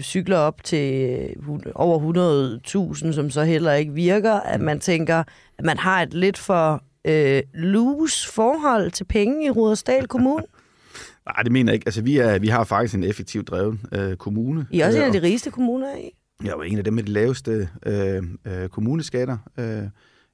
[0.02, 1.10] cykler op til
[1.48, 5.24] øh, over 100.000, som så heller ikke virker, at man tænker,
[5.58, 10.44] at man har et lidt for øh, loose forhold til penge i Rudersdal Kommune.
[11.26, 11.88] Nej, det mener jeg ikke.
[11.88, 14.66] Altså, vi, er, vi har faktisk en effektivt drevet øh, kommune.
[14.72, 16.10] I er også en Øh, af de rigeste kommuner i.
[16.44, 19.84] Jeg jo en af dem med de laveste øh, øh, kommuneskatter øh,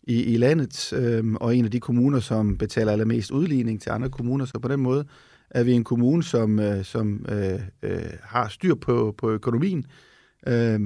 [0.03, 4.09] i, i landet, øh, og en af de kommuner, som betaler allermest udligning til andre
[4.09, 4.45] kommuner.
[4.45, 5.05] Så på den måde
[5.51, 9.85] er vi en kommune, som, øh, som øh, øh, har styr på, på økonomien.
[10.47, 10.79] Øh,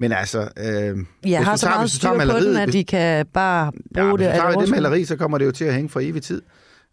[0.00, 0.40] men altså...
[0.40, 4.00] Øh, Jeg hvis har så meget hvis styr på den, at de kan bare Ja,
[4.02, 4.34] bruge hvis det.
[4.34, 6.42] du tager det maleri, så kommer det jo til at hænge for evig tid.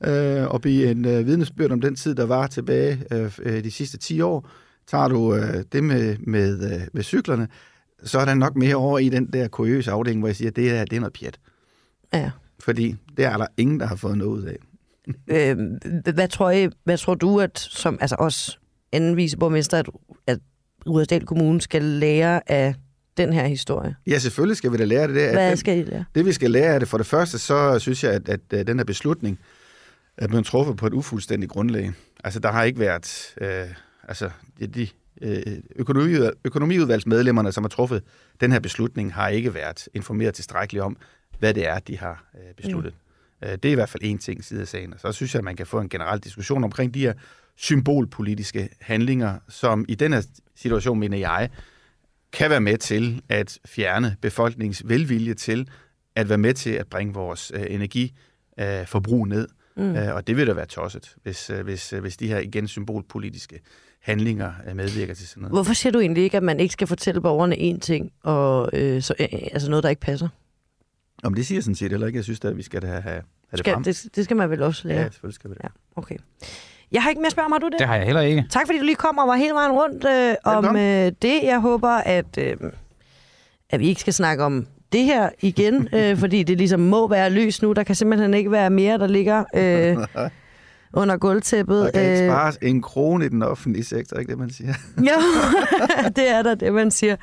[0.04, 3.72] Øh, og blive en øh, vidnesbyrd om den tid, der var tilbage øh, øh, de
[3.72, 4.50] sidste 10 år.
[4.88, 7.48] Tager du øh, det med, med, øh, med cyklerne,
[8.04, 10.56] så er der nok mere over i den der kuriøse afdeling, hvor jeg siger, at
[10.56, 11.40] det er, det er noget pjat.
[12.14, 12.32] Ja.
[12.60, 14.58] Fordi det er der ingen, der har fået noget ud af.
[15.28, 15.58] Øh,
[16.14, 18.60] hvad, tror I, hvad tror du, at som altså os
[18.92, 19.90] anden viceborgmester, at,
[20.28, 20.40] at
[20.88, 22.76] Rudersdal Kommune skal lære af
[23.18, 23.96] den her historie?
[24.08, 25.32] Ja, selvfølgelig skal vi da lære det der.
[25.32, 26.06] Hvad den, skal I lære?
[26.16, 28.68] Det vi skal lære af det, for det første, så synes jeg, at, at, at
[28.68, 29.40] den her beslutning
[30.18, 31.92] er blevet truffet på et ufuldstændigt grundlag.
[32.24, 33.36] Altså, der har ikke været...
[33.42, 33.68] Øh,
[34.04, 34.30] altså,
[34.76, 34.88] de,
[35.22, 35.42] øh,
[35.76, 38.04] økonomiudvalg, økonomiudvalgsmedlemmerne, som har truffet
[38.42, 40.98] den her beslutning, har ikke været informeret tilstrækkeligt om,
[41.40, 42.94] hvad det er, de har øh, besluttet.
[42.94, 43.00] Mm.
[43.42, 44.94] Det er i hvert fald en ting side af sagen.
[44.94, 47.14] Og så synes jeg, at man kan få en generel diskussion omkring de her
[47.56, 50.22] symbolpolitiske handlinger, som i den her
[50.56, 51.50] situation, mener jeg,
[52.34, 55.70] kan være med til at fjerne befolkningens velvilje til
[56.16, 59.48] at være med til at bringe vores øh, energiforbrug ned.
[59.78, 59.96] Mm.
[59.96, 62.68] Øh, og det vil da være tosset, hvis, øh, hvis, øh, hvis de her igen
[62.68, 63.60] symbolpolitiske
[64.02, 65.54] handlinger øh, medvirker til sådan noget.
[65.56, 69.02] Hvorfor siger du egentlig ikke, at man ikke skal fortælle borgerne én ting, og øh,
[69.02, 70.28] så, øh, altså noget, der ikke passer?
[71.24, 72.18] Om det siger jeg sådan set heller ikke.
[72.18, 73.22] Jeg synes at vi skal da have, have
[73.52, 73.84] det Skal, frem.
[73.84, 74.98] det, det skal man vel også lære?
[74.98, 75.64] Ja, selvfølgelig skal vi det.
[75.64, 76.16] Ja, okay.
[76.92, 77.80] Jeg har ikke mere mig, har du det?
[77.80, 78.46] Det har jeg heller ikke.
[78.50, 81.44] Tak fordi du lige kom og var hele vejen rundt øh, om øh, det.
[81.44, 82.58] Jeg håber, at, øh,
[83.70, 87.30] at vi ikke skal snakke om det her igen, øh, fordi det ligesom må være
[87.30, 87.74] lys nu.
[87.74, 89.98] Der kan simpelthen ikke være mere, der ligger øh,
[91.02, 91.84] under gulvtæppet.
[91.86, 94.74] Der kan ikke Øh, spares en krone i den offentlige sektor, ikke det, man siger?
[94.98, 95.22] Jo,
[96.16, 97.16] det er der, det man siger.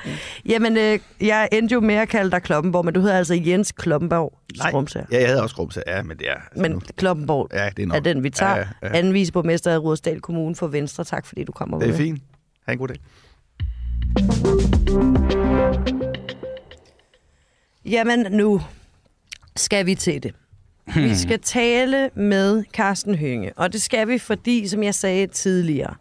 [0.49, 3.73] Jamen, øh, jeg endte jo med at kalde dig Kloppenborg, men du hedder altså Jens
[3.73, 4.33] Kloppenborg
[4.69, 5.07] Strumsager.
[5.13, 5.83] Ja, jeg havde også Grumse.
[5.87, 6.35] Ja, men det er...
[6.35, 6.81] Altså Men nu.
[6.97, 7.97] Kloppenborg Ja, det er nok.
[7.97, 8.57] er den, vi tager.
[8.57, 8.89] Ja, ja.
[8.99, 11.05] Anden viceborgmester af Rudersdal Kommune for Venstre.
[11.05, 11.99] Tak fordi du kommer Det er med.
[11.99, 12.21] fint.
[12.67, 12.97] Ha' en god dag.
[17.85, 18.61] Jamen, nu
[19.57, 20.35] skal vi til det.
[20.95, 25.95] Vi skal tale med Carsten Hønge, og det skal vi, fordi, som jeg sagde tidligere,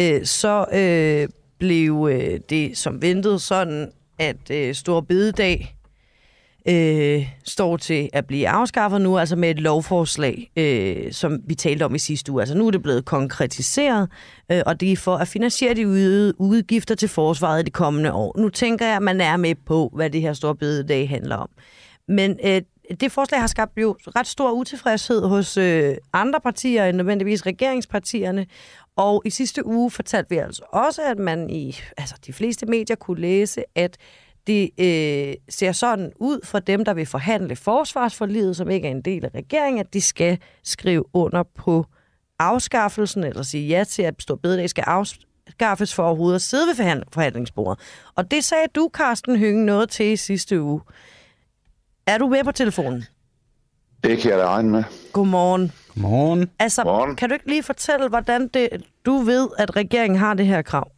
[0.00, 5.77] øh, så øh, blev øh, det som ventet sådan, at øh, Stor Bededag
[6.68, 11.84] øh, står til at blive afskaffet nu, altså med et lovforslag, øh, som vi talte
[11.84, 12.42] om i sidste uge.
[12.42, 14.08] Altså nu er det blevet konkretiseret,
[14.52, 18.12] øh, og det er for at finansiere de ude- udgifter til forsvaret i de kommende
[18.12, 18.38] år.
[18.38, 21.48] Nu tænker jeg, at man er med på, hvad det her store bededag handler om.
[22.08, 22.62] Men øh,
[23.00, 28.46] det forslag har skabt jo ret stor utilfredshed hos øh, andre partier end nødvendigvis regeringspartierne.
[28.96, 32.96] Og i sidste uge fortalte vi altså også, at man i altså de fleste medier
[32.96, 33.96] kunne læse, at
[34.48, 39.02] det øh, ser sådan ud for dem, der vil forhandle forsvarsforliget, som ikke er en
[39.02, 41.86] del af regeringen, at de skal skrive under på
[42.38, 46.74] afskaffelsen, eller sige ja til, at Stor Bededag skal afskaffes for overhovedet at sidde ved
[46.74, 47.80] forhand- forhandlingsbordet.
[48.14, 50.80] Og det sagde du, Carsten Hønge, noget til i sidste uge.
[52.06, 53.04] Er du med på telefonen?
[54.04, 54.84] Det kan jeg da regne med.
[55.12, 55.72] Godmorgen.
[55.94, 56.50] Godmorgen.
[56.58, 57.16] Altså, Godmorgen.
[57.16, 58.68] kan du ikke lige fortælle, hvordan det,
[59.06, 60.90] du ved, at regeringen har det her krav?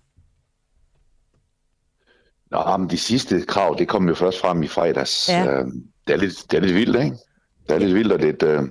[2.50, 5.28] Nå, men de sidste krav, det kom jo først frem i fredags.
[5.28, 5.46] Ja.
[5.46, 5.66] Øh,
[6.06, 7.16] det, er lidt, det er lidt vildt, ikke?
[7.68, 8.62] Det er lidt vildt og lidt, øh,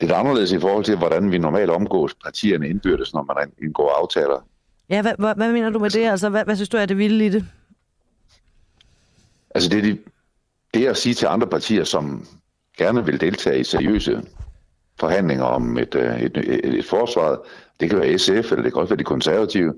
[0.00, 4.46] lidt anderledes i forhold til, hvordan vi normalt omgås partierne indbyrdes, når man indgår aftaler.
[4.90, 6.04] Ja, hvad, hvad, hvad mener du med det?
[6.06, 7.44] Altså, hvad, hvad synes du er det vilde i det?
[9.54, 9.98] Altså det, de,
[10.74, 12.26] det at sige til andre partier, som
[12.78, 14.22] gerne vil deltage i seriøse
[15.00, 17.38] forhandlinger om et, øh, et, et, et forsvar,
[17.80, 19.74] det kan være SF, eller det kan også være de konservative,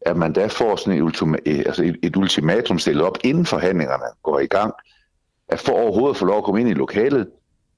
[0.00, 3.46] at man da får sådan et, ultima, eh, altså et, et ultimatum stillet op, inden
[3.46, 4.74] forhandlingerne går i gang,
[5.48, 7.28] at for overhovedet at få lov at komme ind i lokalet,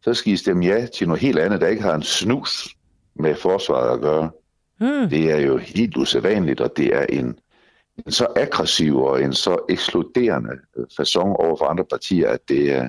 [0.03, 2.77] så skal I stemme ja til noget helt andet, der ikke har en snus
[3.15, 4.31] med forsvaret at gøre.
[4.79, 5.09] Hmm.
[5.09, 7.39] Det er jo helt usædvanligt, og det er en,
[8.07, 10.51] en så aggressiv og en så ekskluderende
[11.01, 12.89] façon over for andre partier, at det er,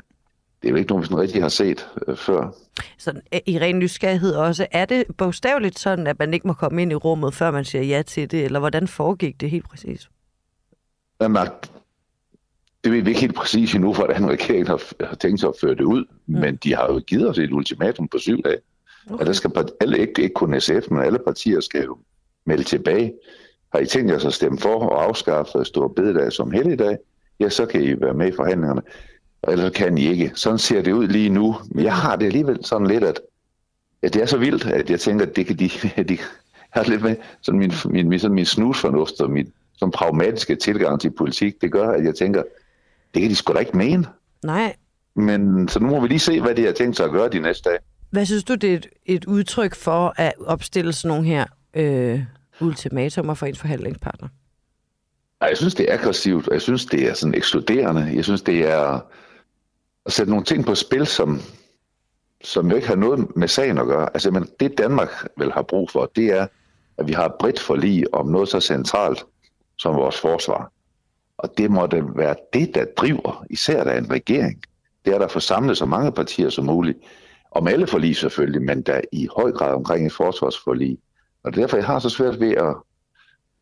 [0.62, 2.52] det er jo ikke noget, vi sådan rigtig har set øh, før.
[2.98, 4.68] Sådan, øh, I ren nysgerrighed også.
[4.72, 7.84] Er det bogstaveligt sådan, at man ikke må komme ind i rummet, før man siger
[7.84, 8.46] ja til det?
[8.46, 10.10] Eller hvordan foregik det helt præcis?
[11.22, 11.48] Jamen,
[12.84, 15.76] det ved vi ikke helt præcis endnu, hvordan regeringen har, har tænkt sig at føre
[15.76, 16.40] det ud, mm.
[16.40, 18.58] men de har jo givet os et ultimatum på syv dage.
[19.10, 19.20] Okay.
[19.20, 19.52] Og der skal
[19.82, 21.98] alle, ikke, ikke kun SF, men alle partier skal jo
[22.46, 23.14] melde tilbage.
[23.74, 26.98] Har I tænkt jer at stemme for at afskaffe Stor Bededag som helligdag,
[27.40, 28.82] ja, så kan I være med i forhandlingerne.
[29.48, 30.32] Eller kan I ikke.
[30.36, 31.56] Sådan ser det ud lige nu.
[31.66, 33.20] Men jeg har det alligevel sådan lidt, at,
[34.02, 35.70] at det er så vildt, at jeg tænker, at det kan de...
[36.10, 36.18] de
[36.76, 40.56] jeg har lidt med sådan min, min, min, sådan min snusfornuft og min sådan pragmatiske
[40.56, 42.44] tilgang til politik, det gør, at jeg tænker,
[43.14, 44.06] det kan de sgu da ikke mene.
[44.44, 44.76] Nej.
[45.16, 47.40] Men så nu må vi lige se, hvad de har tænkt sig at gøre de
[47.40, 47.80] næste dage.
[48.10, 52.24] Hvad synes du, det er et, et udtryk for at opstille sådan nogle her øh,
[52.62, 54.28] ultimatumer for ens forhandlingspartner?
[55.42, 58.12] Jeg synes, det er aggressivt, og jeg synes, det er sådan ekskluderende.
[58.16, 59.00] Jeg synes, det er
[60.06, 61.40] at sætte nogle ting på spil, som,
[62.44, 64.10] som jo ikke har noget med sagen at gøre.
[64.14, 66.48] Altså, men det Danmark vel har brug for, det er,
[66.98, 69.26] at vi har et bredt forlig om noget så centralt
[69.78, 70.72] som vores forsvar.
[71.38, 74.64] Og det må det være det, der driver, især der en regering.
[75.06, 76.98] Det er der at få samlet så mange partier som muligt.
[77.52, 80.98] Om alle forlig selvfølgelig, men der i høj grad omkring et forsvarsforlig.
[81.44, 82.76] Og derfor jeg har så svært ved at,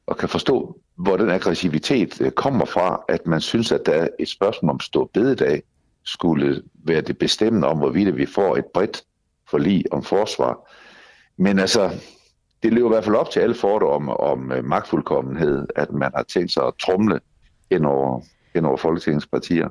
[0.08, 4.08] at kan forstå, hvor den aggressivitet øh, kommer fra, at man synes, at der er
[4.20, 5.64] et spørgsmål om stå bededag,
[6.06, 9.04] skulle være det bestemmende om, hvorvidt vi får et bredt
[9.49, 10.72] forlig om forsvar.
[11.38, 11.91] Men altså,
[12.64, 16.12] det løber i hvert fald op til alle fordomme om om øh, magtfuldkommenhed, at man
[16.16, 17.20] har tænkt sig at trumle
[17.70, 18.22] ind over,
[18.56, 19.70] ind over Folketingets partier.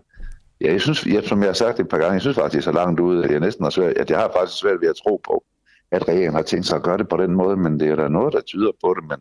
[0.60, 2.58] Ja, jeg synes, jeg, som jeg har sagt et par gange, jeg synes faktisk, det
[2.58, 4.88] er så langt ude, at jeg næsten har svært, at jeg har faktisk svært ved
[4.88, 5.44] at tro på,
[5.90, 8.08] at regeringen har tænkt sig at gøre det på den måde, men det er der
[8.08, 9.18] noget, der tyder på det, men,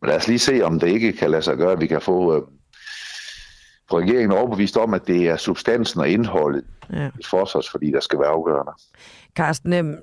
[0.00, 2.00] men lad os lige se, om det ikke kan lade sig gøre, at vi kan
[2.00, 2.42] få, øh,
[3.98, 7.06] regeringen overbevist om, at det er substansen og indholdet Ja.
[7.20, 8.72] i forsvars, fordi der skal være afgørende.
[9.36, 9.96] Carsten, øhm,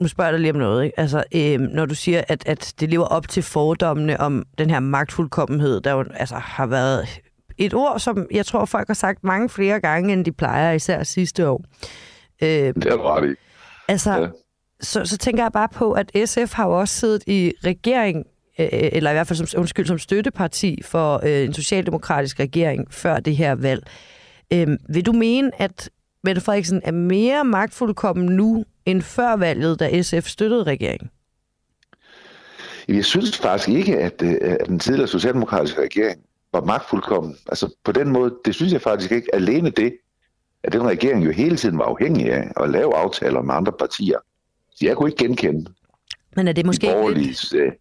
[0.00, 0.84] nu spørger jeg dig lige om noget.
[0.84, 1.00] Ikke?
[1.00, 4.80] Altså, øhm, når du siger, at, at det lever op til fordommene om den her
[4.80, 7.20] magtfuldkommenhed, der jo altså, har været
[7.58, 11.02] et ord, som jeg tror, folk har sagt mange flere gange, end de plejer, især
[11.02, 11.64] sidste år.
[12.42, 13.34] Øh, Det er ret i.
[13.88, 14.26] altså, Ja.
[14.80, 18.24] så, så tænker jeg bare på, at SF har jo også siddet i regering,
[18.58, 23.36] eller i hvert fald som, undskyld, som støtteparti for øh, en socialdemokratisk regering før det
[23.36, 23.86] her valg.
[24.52, 25.90] Øh, vil du mene, at
[26.24, 31.10] Mette Frederiksen er mere magtfuldkommen nu end før valget, da SF støttede regeringen?
[32.88, 36.20] Jeg synes faktisk ikke, at, øh, at den tidligere socialdemokratiske regering
[36.52, 37.36] var magtfuldkommen.
[37.48, 39.34] Altså på den måde, det synes jeg faktisk ikke.
[39.34, 39.96] Alene det,
[40.62, 44.18] at den regering jo hele tiden var afhængig af at lave aftaler med andre partier.
[44.70, 45.70] Så jeg kunne ikke genkende
[46.36, 47.66] Men er det måske de ikke lidt, borgerlige.
[47.66, 47.72] Øh,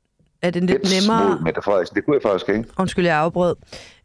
[0.43, 1.29] Er det lidt hets nemmere...
[1.29, 1.95] mod Mette Frederiksen.
[1.95, 2.65] Det kunne jeg faktisk ikke.
[2.79, 3.55] Undskyld, jeg afbrød.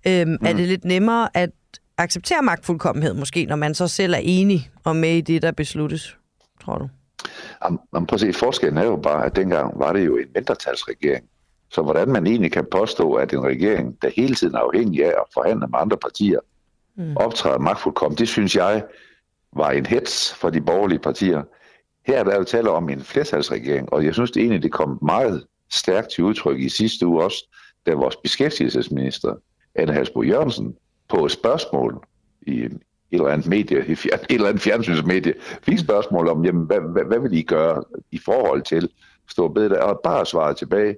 [0.07, 0.47] Øhm, mm.
[0.47, 1.51] Er det lidt nemmere at
[1.99, 6.17] acceptere magtfuldkommenhed, måske, når man så selv er enig og med i det, der besluttes,
[6.65, 6.89] tror du?
[7.65, 10.27] Jamen, jamen, prøv at se, forskellen er jo bare, at dengang var det jo en
[10.35, 11.25] mindretalsregering.
[11.71, 15.09] Så hvordan man egentlig kan påstå, at en regering, der hele tiden er afhængig af
[15.09, 16.41] at forhandle med andre partier,
[16.97, 17.17] mm.
[17.17, 18.85] optræder magtfuldkommen, det synes jeg
[19.57, 21.43] var en hets for de borgerlige partier.
[22.07, 24.99] Her er der jo tale om en flertalsregering, og jeg synes det egentlig, det kom
[25.03, 27.49] meget stærkt til udtryk i sidste uge også,
[27.87, 29.35] da vores beskæftigelsesminister,
[29.75, 30.77] Anne Halsbo Jørgensen,
[31.09, 32.07] på et spørgsmål
[32.43, 32.81] i et
[33.13, 37.19] eller andet medie, i et eller andet fjernsynsmedie, fik spørgsmål om, jamen, hvad, hvad, hvad
[37.19, 38.89] vil I gøre i forhold til
[39.31, 40.97] stå bedre, og bare svaret tilbage,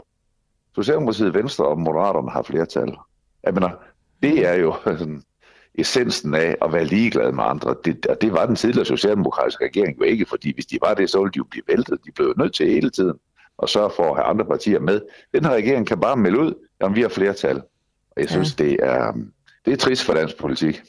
[0.74, 2.96] Socialdemokratiet, Venstre og Moderaterne har flertal.
[3.44, 3.70] Jeg mener,
[4.22, 5.22] det er jo sådan,
[5.74, 7.74] essensen af at være ligeglad med andre.
[7.84, 11.10] Det, og det var den tidligere socialdemokratiske regering jo ikke, fordi hvis de var det,
[11.10, 11.98] så ville de jo blive væltet.
[12.04, 13.18] De blev nødt til hele tiden
[13.62, 15.00] at sørge for at have andre partier med.
[15.34, 17.56] Den her regering kan bare melde ud, at vi har flertal.
[18.10, 18.64] Og jeg synes, ja.
[18.64, 19.12] det, er,
[19.64, 20.82] det er trist for dansk politik.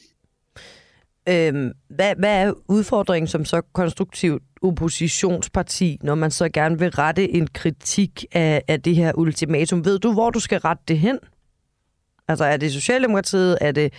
[1.30, 7.32] Øhm, hvad, hvad er udfordringen som så konstruktivt oppositionsparti, når man så gerne vil rette
[7.32, 9.86] en kritik af, af det her ultimatum?
[9.86, 11.20] Ved du, hvor du skal rette det hen?
[12.28, 13.58] Altså, er det Socialdemokratiet?
[13.62, 13.94] Er det,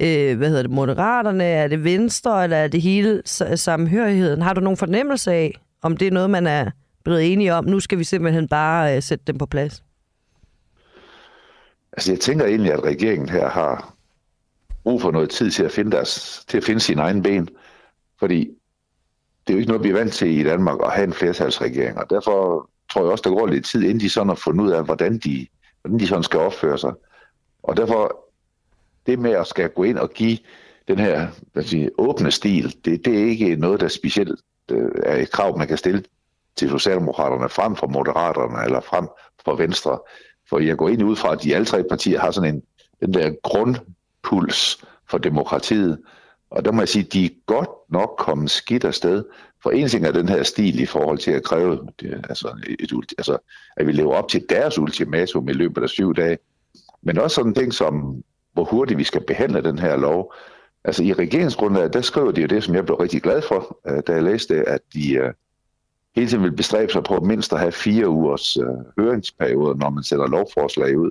[0.00, 1.44] øh, hvad hedder det, Moderaterne?
[1.44, 2.44] Er det Venstre?
[2.44, 3.22] Eller er det hele
[3.56, 4.42] samhørigheden?
[4.42, 6.70] Har du nogen fornemmelse af, om det er noget, man er
[7.08, 7.64] blevet enige om?
[7.64, 9.82] Nu skal vi simpelthen bare øh, sætte dem på plads.
[11.92, 13.94] Altså, jeg tænker egentlig, at regeringen her har
[14.82, 17.48] brug for noget tid til at finde, deres, til at finde sine egne ben.
[18.18, 18.38] Fordi
[19.46, 21.98] det er jo ikke noget, vi er vant til i Danmark at have en flertalsregering.
[21.98, 24.70] Og derfor tror jeg også, der går lidt tid, inden de sådan har fundet ud
[24.70, 25.46] af, hvordan de,
[25.82, 26.92] hvordan de sådan skal opføre sig.
[27.62, 28.24] Og derfor,
[29.06, 30.38] det med at skal gå ind og give
[30.88, 34.40] den her hvad sige, åbne stil, det, det er ikke noget, der specielt
[34.70, 36.02] øh, er et krav, man kan stille
[36.58, 39.08] til Socialdemokraterne frem for Moderaterne eller frem
[39.44, 39.98] for Venstre.
[40.48, 42.62] For jeg går ind ud fra, at de alle tre partier har sådan en,
[43.00, 45.98] den der grundpuls for demokratiet.
[46.50, 49.24] Og der må jeg sige, at de er godt nok kommet skidt afsted.
[49.62, 52.48] For en ting er den her stil i forhold til at kræve, det, altså,
[52.80, 53.38] et, altså,
[53.76, 56.38] at vi lever op til deres ultimatum i løbet af syv dage.
[57.02, 60.34] Men også sådan en ting som, hvor hurtigt vi skal behandle den her lov.
[60.84, 64.02] Altså i regeringsgrundlaget, der skriver de jo det, som jeg blev rigtig glad for, øh,
[64.06, 65.32] da jeg læste at de øh,
[66.16, 68.64] hele tiden vil bestræbe sig på mindst at have fire ugers uh,
[68.98, 71.10] høringsperioder, når man sætter lovforslag ud.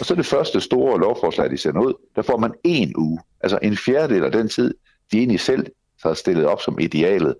[0.00, 3.58] Og så det første store lovforslag, de sender ud, der får man en uge, altså
[3.62, 4.74] en fjerdedel af den tid,
[5.12, 5.66] de egentlig selv
[6.02, 7.34] har stillet op som idealet.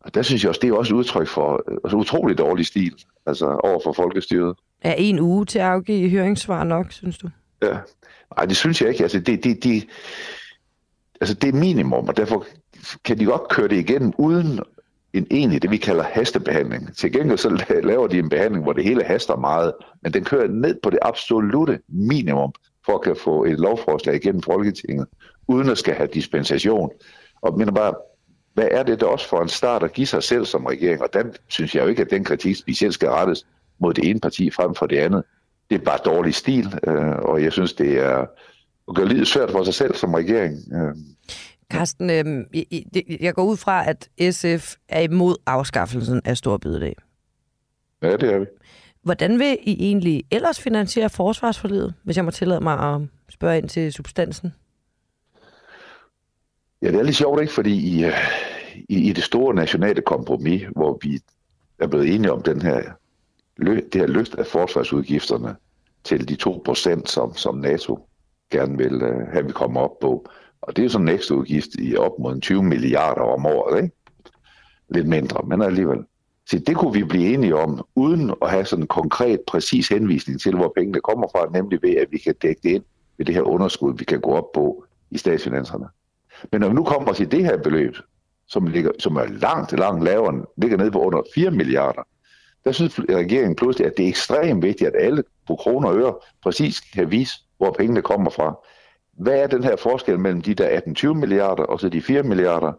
[0.00, 2.94] Og der synes jeg også, det er også et udtryk for altså, utrolig dårlig stil,
[3.26, 4.56] altså over for folkestyret.
[4.80, 7.28] Er en uge til at afgive høringssvar nok, synes du?
[7.62, 7.76] Ja.
[8.36, 9.02] Nej, det synes jeg ikke.
[9.02, 9.88] Altså, det, det, det,
[11.20, 12.46] altså, det er minimum, og derfor
[13.04, 14.60] kan de godt køre det igennem uden
[15.12, 16.96] en egentlig, det vi kalder hastebehandling.
[16.96, 20.48] Til gengæld så laver de en behandling, hvor det hele haster meget, men den kører
[20.48, 22.52] ned på det absolute minimum,
[22.86, 25.06] for at kan få et lovforslag igennem Folketinget,
[25.48, 26.90] uden at skal have dispensation.
[27.42, 27.94] Og mener bare,
[28.54, 31.02] hvad er det der også for en start at give sig selv som regering?
[31.02, 33.46] Og den synes jeg jo ikke, at den kritik specielt skal rettes
[33.78, 35.24] mod det ene parti frem for det andet.
[35.70, 38.26] Det er bare dårlig stil, øh, og jeg synes, det er
[38.88, 40.58] at gøre livet svært for sig selv som regering.
[40.74, 40.94] Øh.
[41.72, 42.44] Carsten, øh,
[43.20, 46.96] jeg går ud fra, at SF er imod afskaffelsen af Storbededag.
[48.02, 48.46] Ja, det er vi.
[49.02, 53.68] Hvordan vil I egentlig ellers finansiere forsvarsforledet, hvis jeg må tillade mig at spørge ind
[53.68, 54.54] til substansen?
[56.82, 57.52] Ja, det er lidt sjovt, ikke?
[57.52, 58.04] Fordi i,
[58.88, 61.20] i, i det store nationale kompromis, hvor vi
[61.78, 62.82] er blevet enige om den her,
[63.58, 65.56] det her løft af forsvarsudgifterne
[66.04, 68.08] til de 2%, som, som NATO
[68.50, 70.26] gerne vil uh, have, vi kommer op på.
[70.62, 73.94] Og det er sådan en ekstra udgift i op mod 20 milliarder om året, ikke?
[74.90, 75.98] Lidt mindre, men alligevel.
[76.46, 80.40] Så det kunne vi blive enige om, uden at have sådan en konkret, præcis henvisning
[80.40, 82.84] til, hvor pengene kommer fra, nemlig ved, at vi kan dække det ind
[83.18, 85.86] ved det her underskud, vi kan gå op på i statsfinanserne.
[86.52, 87.96] Men når vi nu kommer til det her beløb,
[88.46, 92.02] som, ligger, som er langt, langt lavere, ligger nede på under 4 milliarder,
[92.64, 96.14] der synes regeringen pludselig, at det er ekstremt vigtigt, at alle på kroner og øre
[96.42, 98.58] præcis kan vise, hvor pengene kommer fra.
[99.18, 102.72] Hvad er den her forskel mellem de der 18-20 milliarder og så de 4 milliarder?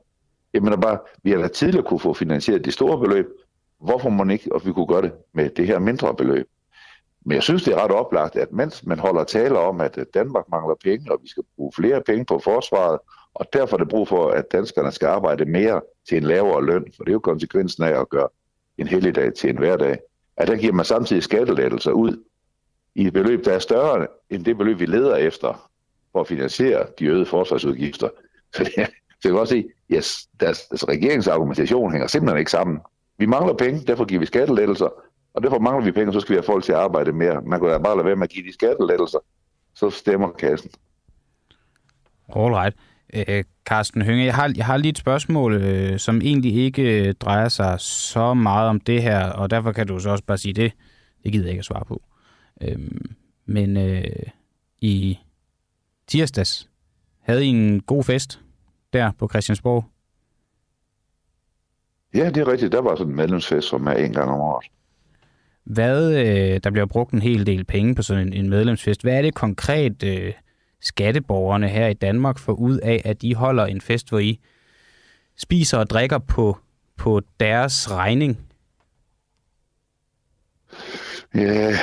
[0.54, 3.28] Jeg mener bare, vi har da tidligere kunne få finansieret de store beløb.
[3.80, 6.48] Hvorfor må man ikke, og vi kunne gøre det med det her mindre beløb?
[7.26, 10.46] Men jeg synes, det er ret oplagt, at mens man holder tale om, at Danmark
[10.52, 13.00] mangler penge, og vi skal bruge flere penge på forsvaret,
[13.34, 16.86] og derfor er det brug for, at danskerne skal arbejde mere til en lavere løn,
[16.96, 18.28] for det er jo konsekvensen af at gøre
[18.78, 19.98] en helligdag til en hverdag,
[20.38, 22.24] at der giver man samtidig skattelettelser ud
[22.96, 25.69] i et beløb, der er større end det beløb, vi leder efter
[26.12, 28.10] for at finansiere de øgede forsvarsudgifter.
[28.56, 28.74] Så det,
[29.22, 32.80] så jeg kan også sige, yes, deres, deres regeringsargumentation hænger simpelthen ikke sammen.
[33.18, 34.90] Vi mangler penge, derfor giver vi skattelettelser,
[35.34, 37.42] Og derfor mangler vi penge, så skal vi have folk til at arbejde mere.
[37.42, 39.20] Man kan da bare lade være med at give de skattelettelser,
[39.76, 40.72] så stemmer kassen.
[42.36, 42.76] All right.
[43.14, 47.08] Øh, øh Carsten Hønge, jeg har, jeg har lige et spørgsmål, øh, som egentlig ikke
[47.08, 50.38] øh, drejer sig så meget om det her, og derfor kan du så også bare
[50.38, 50.72] sige det.
[51.24, 52.02] Det gider jeg ikke at svare på.
[52.62, 52.78] Øh,
[53.46, 54.04] men øh,
[54.82, 55.20] i
[56.10, 56.70] tirsdags
[57.22, 58.40] havde I en god fest
[58.94, 59.86] der på Christiansborg.
[62.14, 62.72] Ja, det er rigtigt.
[62.72, 64.66] Der var sådan en medlemsfest, som er en gang om året.
[65.64, 69.02] Hvad, øh, der bliver brugt en hel del penge på sådan en, en medlemsfest.
[69.02, 70.34] Hvad er det konkret, øh,
[70.82, 74.40] skatteborgerne her i Danmark får ud af, at de holder en fest, hvor I
[75.38, 76.58] spiser og drikker på,
[76.98, 78.40] på deres regning?
[81.36, 81.78] Ja,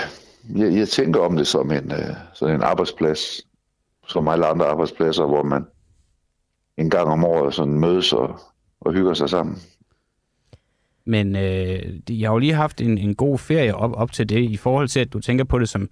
[0.57, 3.47] jeg, jeg tænker om det som en, øh, sådan en arbejdsplads,
[4.07, 5.67] som alle andre arbejdspladser, hvor man
[6.77, 8.41] en gang om året sådan mødes og,
[8.81, 9.57] og hygger sig sammen.
[11.05, 14.51] Men øh, jeg har jo lige haft en, en god ferie op, op til det,
[14.51, 15.89] i forhold til, at du tænker på det som,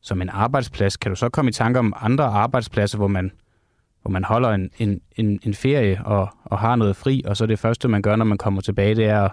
[0.00, 0.96] som en arbejdsplads.
[0.96, 3.32] Kan du så komme i tanke om andre arbejdspladser, hvor man,
[4.02, 7.46] hvor man holder en, en, en, en ferie og, og har noget fri, og så
[7.46, 9.32] det første, man gør, når man kommer tilbage, det er at,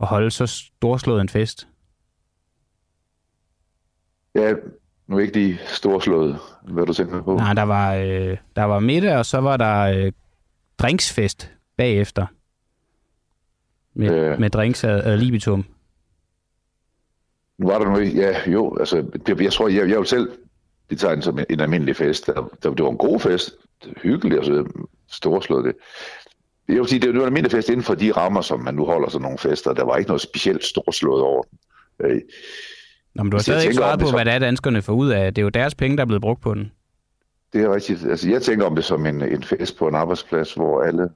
[0.00, 1.68] at holde så storslået en fest?
[4.34, 4.52] Ja,
[5.10, 7.36] nu er ikke de storslået, hvad du tænker på.
[7.36, 10.12] Nej, der var, øh, der var middag, og så var der øh,
[10.78, 12.26] drinksfest bagefter.
[13.94, 14.40] Med, Øh.
[14.40, 15.64] med drinks ad, ad libitum.
[17.58, 20.30] Nu var der nu ikke, ja, jo, altså, det, jeg tror, jeg, jeg vil selv
[20.88, 22.26] betegne som en, en almindelig fest.
[22.26, 23.50] Det, det, det var en god fest,
[23.84, 24.64] det var hyggeligt, og så
[25.10, 25.74] storslået det.
[26.68, 28.84] Jeg vil sige, det var en almindelig fest inden for de rammer, som man nu
[28.84, 29.72] holder sådan nogle fester.
[29.72, 31.58] Der var ikke noget specielt storslået over den.
[32.10, 32.20] Øh,
[33.14, 35.08] Nå, men du har stadig ikke svaret på, så- hvad det er, danskerne får ud
[35.10, 35.34] af.
[35.34, 36.72] Det er jo deres penge, der er blevet brugt på den.
[37.52, 38.06] Det er rigtigt.
[38.10, 41.08] Altså, jeg tænker om det som en, en fest på en arbejdsplads, hvor alle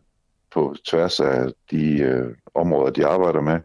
[0.54, 3.60] på tværs af de øh, områder, de arbejder med,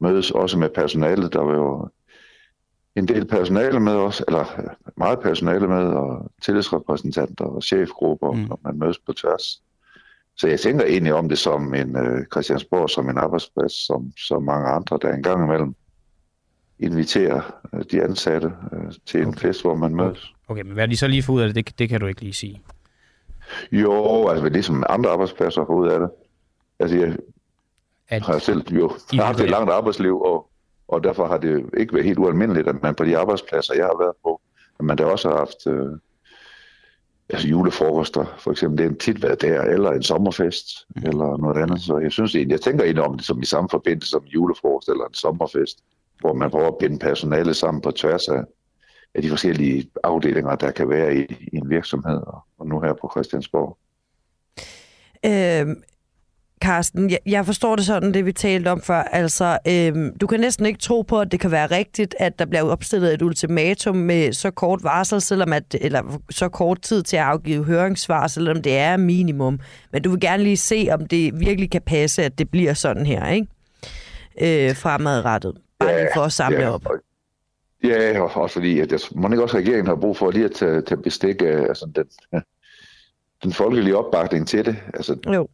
[0.00, 1.32] mødes også med personalet.
[1.32, 1.88] Der var jo
[2.96, 4.64] en del personale med os, eller øh,
[4.96, 8.38] meget personale med, og tillidsrepræsentanter og chefgrupper, Mm.
[8.38, 8.44] mm.
[8.48, 9.62] når man mødes på tværs.
[10.36, 14.38] Så jeg tænker egentlig om det som en øh, Christiansborg, som en arbejdsplads, som så
[14.38, 15.74] mange andre, der engang imellem
[16.78, 20.32] inviterer øh, de ansatte øh, til en fest, hvor man mødes.
[20.48, 22.20] Okay, men hvad de så lige får ud af det, det, det kan du ikke
[22.20, 22.62] lige sige.
[23.72, 26.10] Jo, altså ligesom andre arbejdspladser får ud af det.
[26.78, 27.16] Altså jeg
[28.08, 30.50] At, har selv jo I haft et langt arbejdsliv, og,
[30.88, 33.98] og derfor har det ikke været helt ualmindeligt, at man på de arbejdspladser, jeg har
[33.98, 34.40] været på,
[34.78, 35.98] at man der også har haft øh,
[37.28, 40.66] altså julefrokoster, for eksempel, det har tit været der, eller en sommerfest,
[40.96, 41.02] mm.
[41.06, 41.80] eller noget andet.
[41.80, 44.88] Så jeg synes egentlig, jeg tænker egentlig om det som i samme forbindelse som julefrokost
[44.88, 45.78] eller en sommerfest,
[46.20, 48.42] hvor man prøver at binde personale sammen på tværs af,
[49.14, 52.92] af de forskellige afdelinger, der kan være i, i en virksomhed, og, og nu her
[52.92, 53.78] på Christiansborg.
[55.26, 55.82] Øhm,
[56.64, 59.02] Carsten, jeg, jeg forstår det sådan, det vi talte om før.
[59.02, 62.46] Altså, øhm, du kan næsten ikke tro på, at det kan være rigtigt, at der
[62.46, 67.16] bliver opstillet et ultimatum med så kort varsel, selvom at, eller så kort tid til
[67.16, 69.60] at afgive høringssvar, selvom det er minimum.
[69.92, 73.06] Men du vil gerne lige se, om det virkelig kan passe, at det bliver sådan
[73.06, 73.46] her, ikke?
[74.40, 75.54] Øh, fremadrettet.
[75.78, 76.86] Bare lige for at samle ja, op.
[77.84, 80.52] Ja, og også fordi, at jeg, må ikke også regeringen har brug for lige at
[80.52, 82.06] tage, tage bestik af altså den,
[83.44, 84.76] den folkelige opbakning til det.
[84.94, 85.48] Altså, Jo.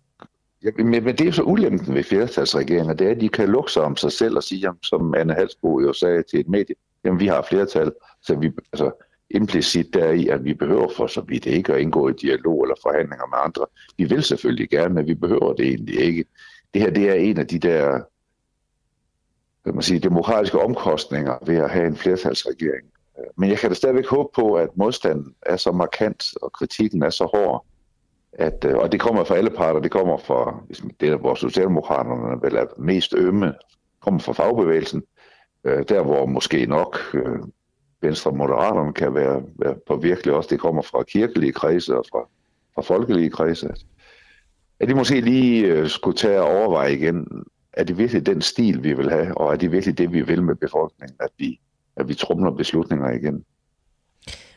[0.64, 3.72] ja, men, men det er så ulempen ved flertalsregeringer, det er, at de kan lukke
[3.72, 6.74] sig om sig selv og sige, jamen, som Anne Halsbo jo sagde til et medie,
[7.04, 7.92] jamen vi har flertal,
[8.22, 8.90] så vi, altså
[9.30, 12.74] implicit der i, at vi behøver for så vidt ikke at indgå i dialog eller
[12.82, 13.66] forhandlinger med andre.
[13.98, 16.24] Vi vil selvfølgelig gerne, men vi behøver det egentlig ikke.
[16.74, 18.00] Det her, det er en af de der
[19.64, 22.86] man sige, demokratiske omkostninger ved at have en flertalsregering.
[23.36, 27.10] Men jeg kan da stadigvæk håbe på, at modstanden er så markant, og kritikken er
[27.10, 27.66] så hård,
[28.32, 31.34] at, øh, og det kommer fra alle parter, det kommer fra, hvis det er hvor
[31.34, 33.54] Socialdemokraterne vel er mest ømme,
[34.00, 35.02] kommer fra fagbevægelsen,
[35.64, 37.38] øh, der hvor måske nok øh,
[38.02, 42.04] Venstre og Moderaterne kan være, være på virkelig også, det kommer fra kirkelige kredse og
[42.12, 42.28] fra,
[42.74, 43.74] fra folkelige kredse,
[44.80, 48.92] at de måske lige skulle tage og overveje igen, er det virkelig den stil, vi
[48.92, 51.60] vil have, og er det virkelig det, vi vil med befolkningen, at vi,
[51.96, 53.44] at vi trumler beslutninger igen?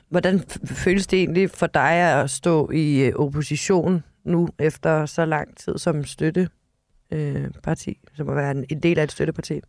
[0.10, 5.58] Hvordan føles det egentlig for dig at stå i øh, opposition nu efter så lang
[5.58, 9.62] tid som støtteparti, øh, som at være en, en del af et støtteparti?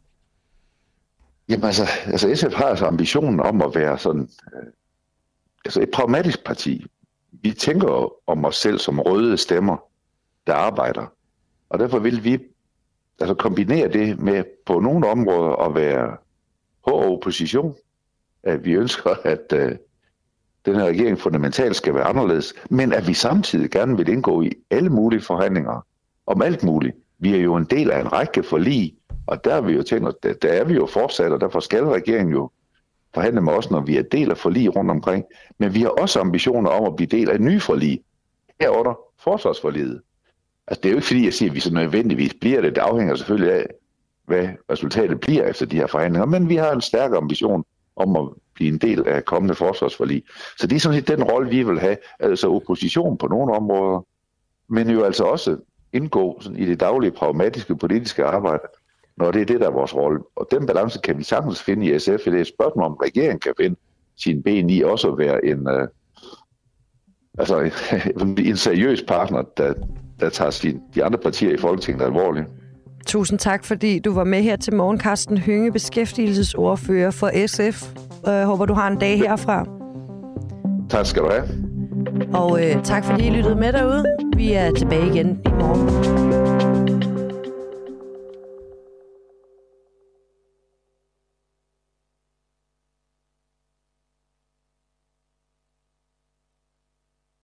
[1.49, 4.67] Jamen altså, altså SF har altså ambitionen om at være sådan, øh,
[5.65, 6.87] altså et pragmatisk parti.
[7.33, 9.77] Vi tænker om os selv som røde stemmer,
[10.47, 11.13] der arbejder.
[11.69, 12.39] Og derfor vil vi
[13.21, 16.17] altså kombinere det med på nogle områder at være
[16.87, 17.75] hård opposition.
[18.43, 19.73] At vi ønsker, at øh,
[20.67, 24.53] den her regering fundamentalt skal være anderledes, men at vi samtidig gerne vil indgå i
[24.71, 25.87] alle mulige forhandlinger
[26.27, 26.97] om alt muligt.
[27.19, 28.95] Vi er jo en del af en række forlig
[29.27, 31.85] Og der er vi jo tænkt, der, der er vi jo fortsat, og derfor skal
[31.85, 32.51] regeringen jo
[33.15, 35.25] forhandle med os, når vi er del af forlig rundt omkring.
[35.59, 38.01] Men vi har også ambitioner om at blive del af nye forlig,
[38.61, 40.03] herunder forsvarsforliget.
[40.69, 42.75] Altså, det er jo ikke fordi, jeg siger, at vi så nødvendigvis bliver det.
[42.77, 43.67] Det afhænger selvfølgelig af,
[44.27, 46.27] hvad resultatet bliver efter de her forhandlinger.
[46.27, 47.65] Men vi har en stærk ambition
[47.97, 50.23] om at blive en del af kommende forsvarsforlig.
[50.59, 51.97] Så det er sådan set den rolle, vi vil have.
[52.21, 54.07] Altså opposition på nogle områder,
[54.69, 55.57] men jo altså også
[55.93, 58.63] indgå sådan i det daglige pragmatiske politiske arbejde,
[59.17, 60.21] når det er det, der er vores rolle.
[60.37, 62.95] Og den balance kan vi sagtens finde i SF, for det er et spørgsmål, om
[62.95, 63.77] regeringen kan finde
[64.17, 65.89] sin ben i også at være en, øh,
[67.39, 67.71] altså,
[68.51, 69.75] en seriøs partner, der,
[70.21, 72.47] der tager sin, de andre partier i Folketinget alvorligt.
[73.07, 77.87] Tusind tak, fordi du var med her til morgen, Carsten Hynge, beskæftigelsesordfører for SF.
[78.27, 79.67] Jeg håber, du har en dag herfra.
[80.91, 81.45] Tak skal du have.
[82.35, 84.05] Og øh, tak, fordi I lyttede med derude.
[84.37, 86.46] Vi er tilbage igen i morgen.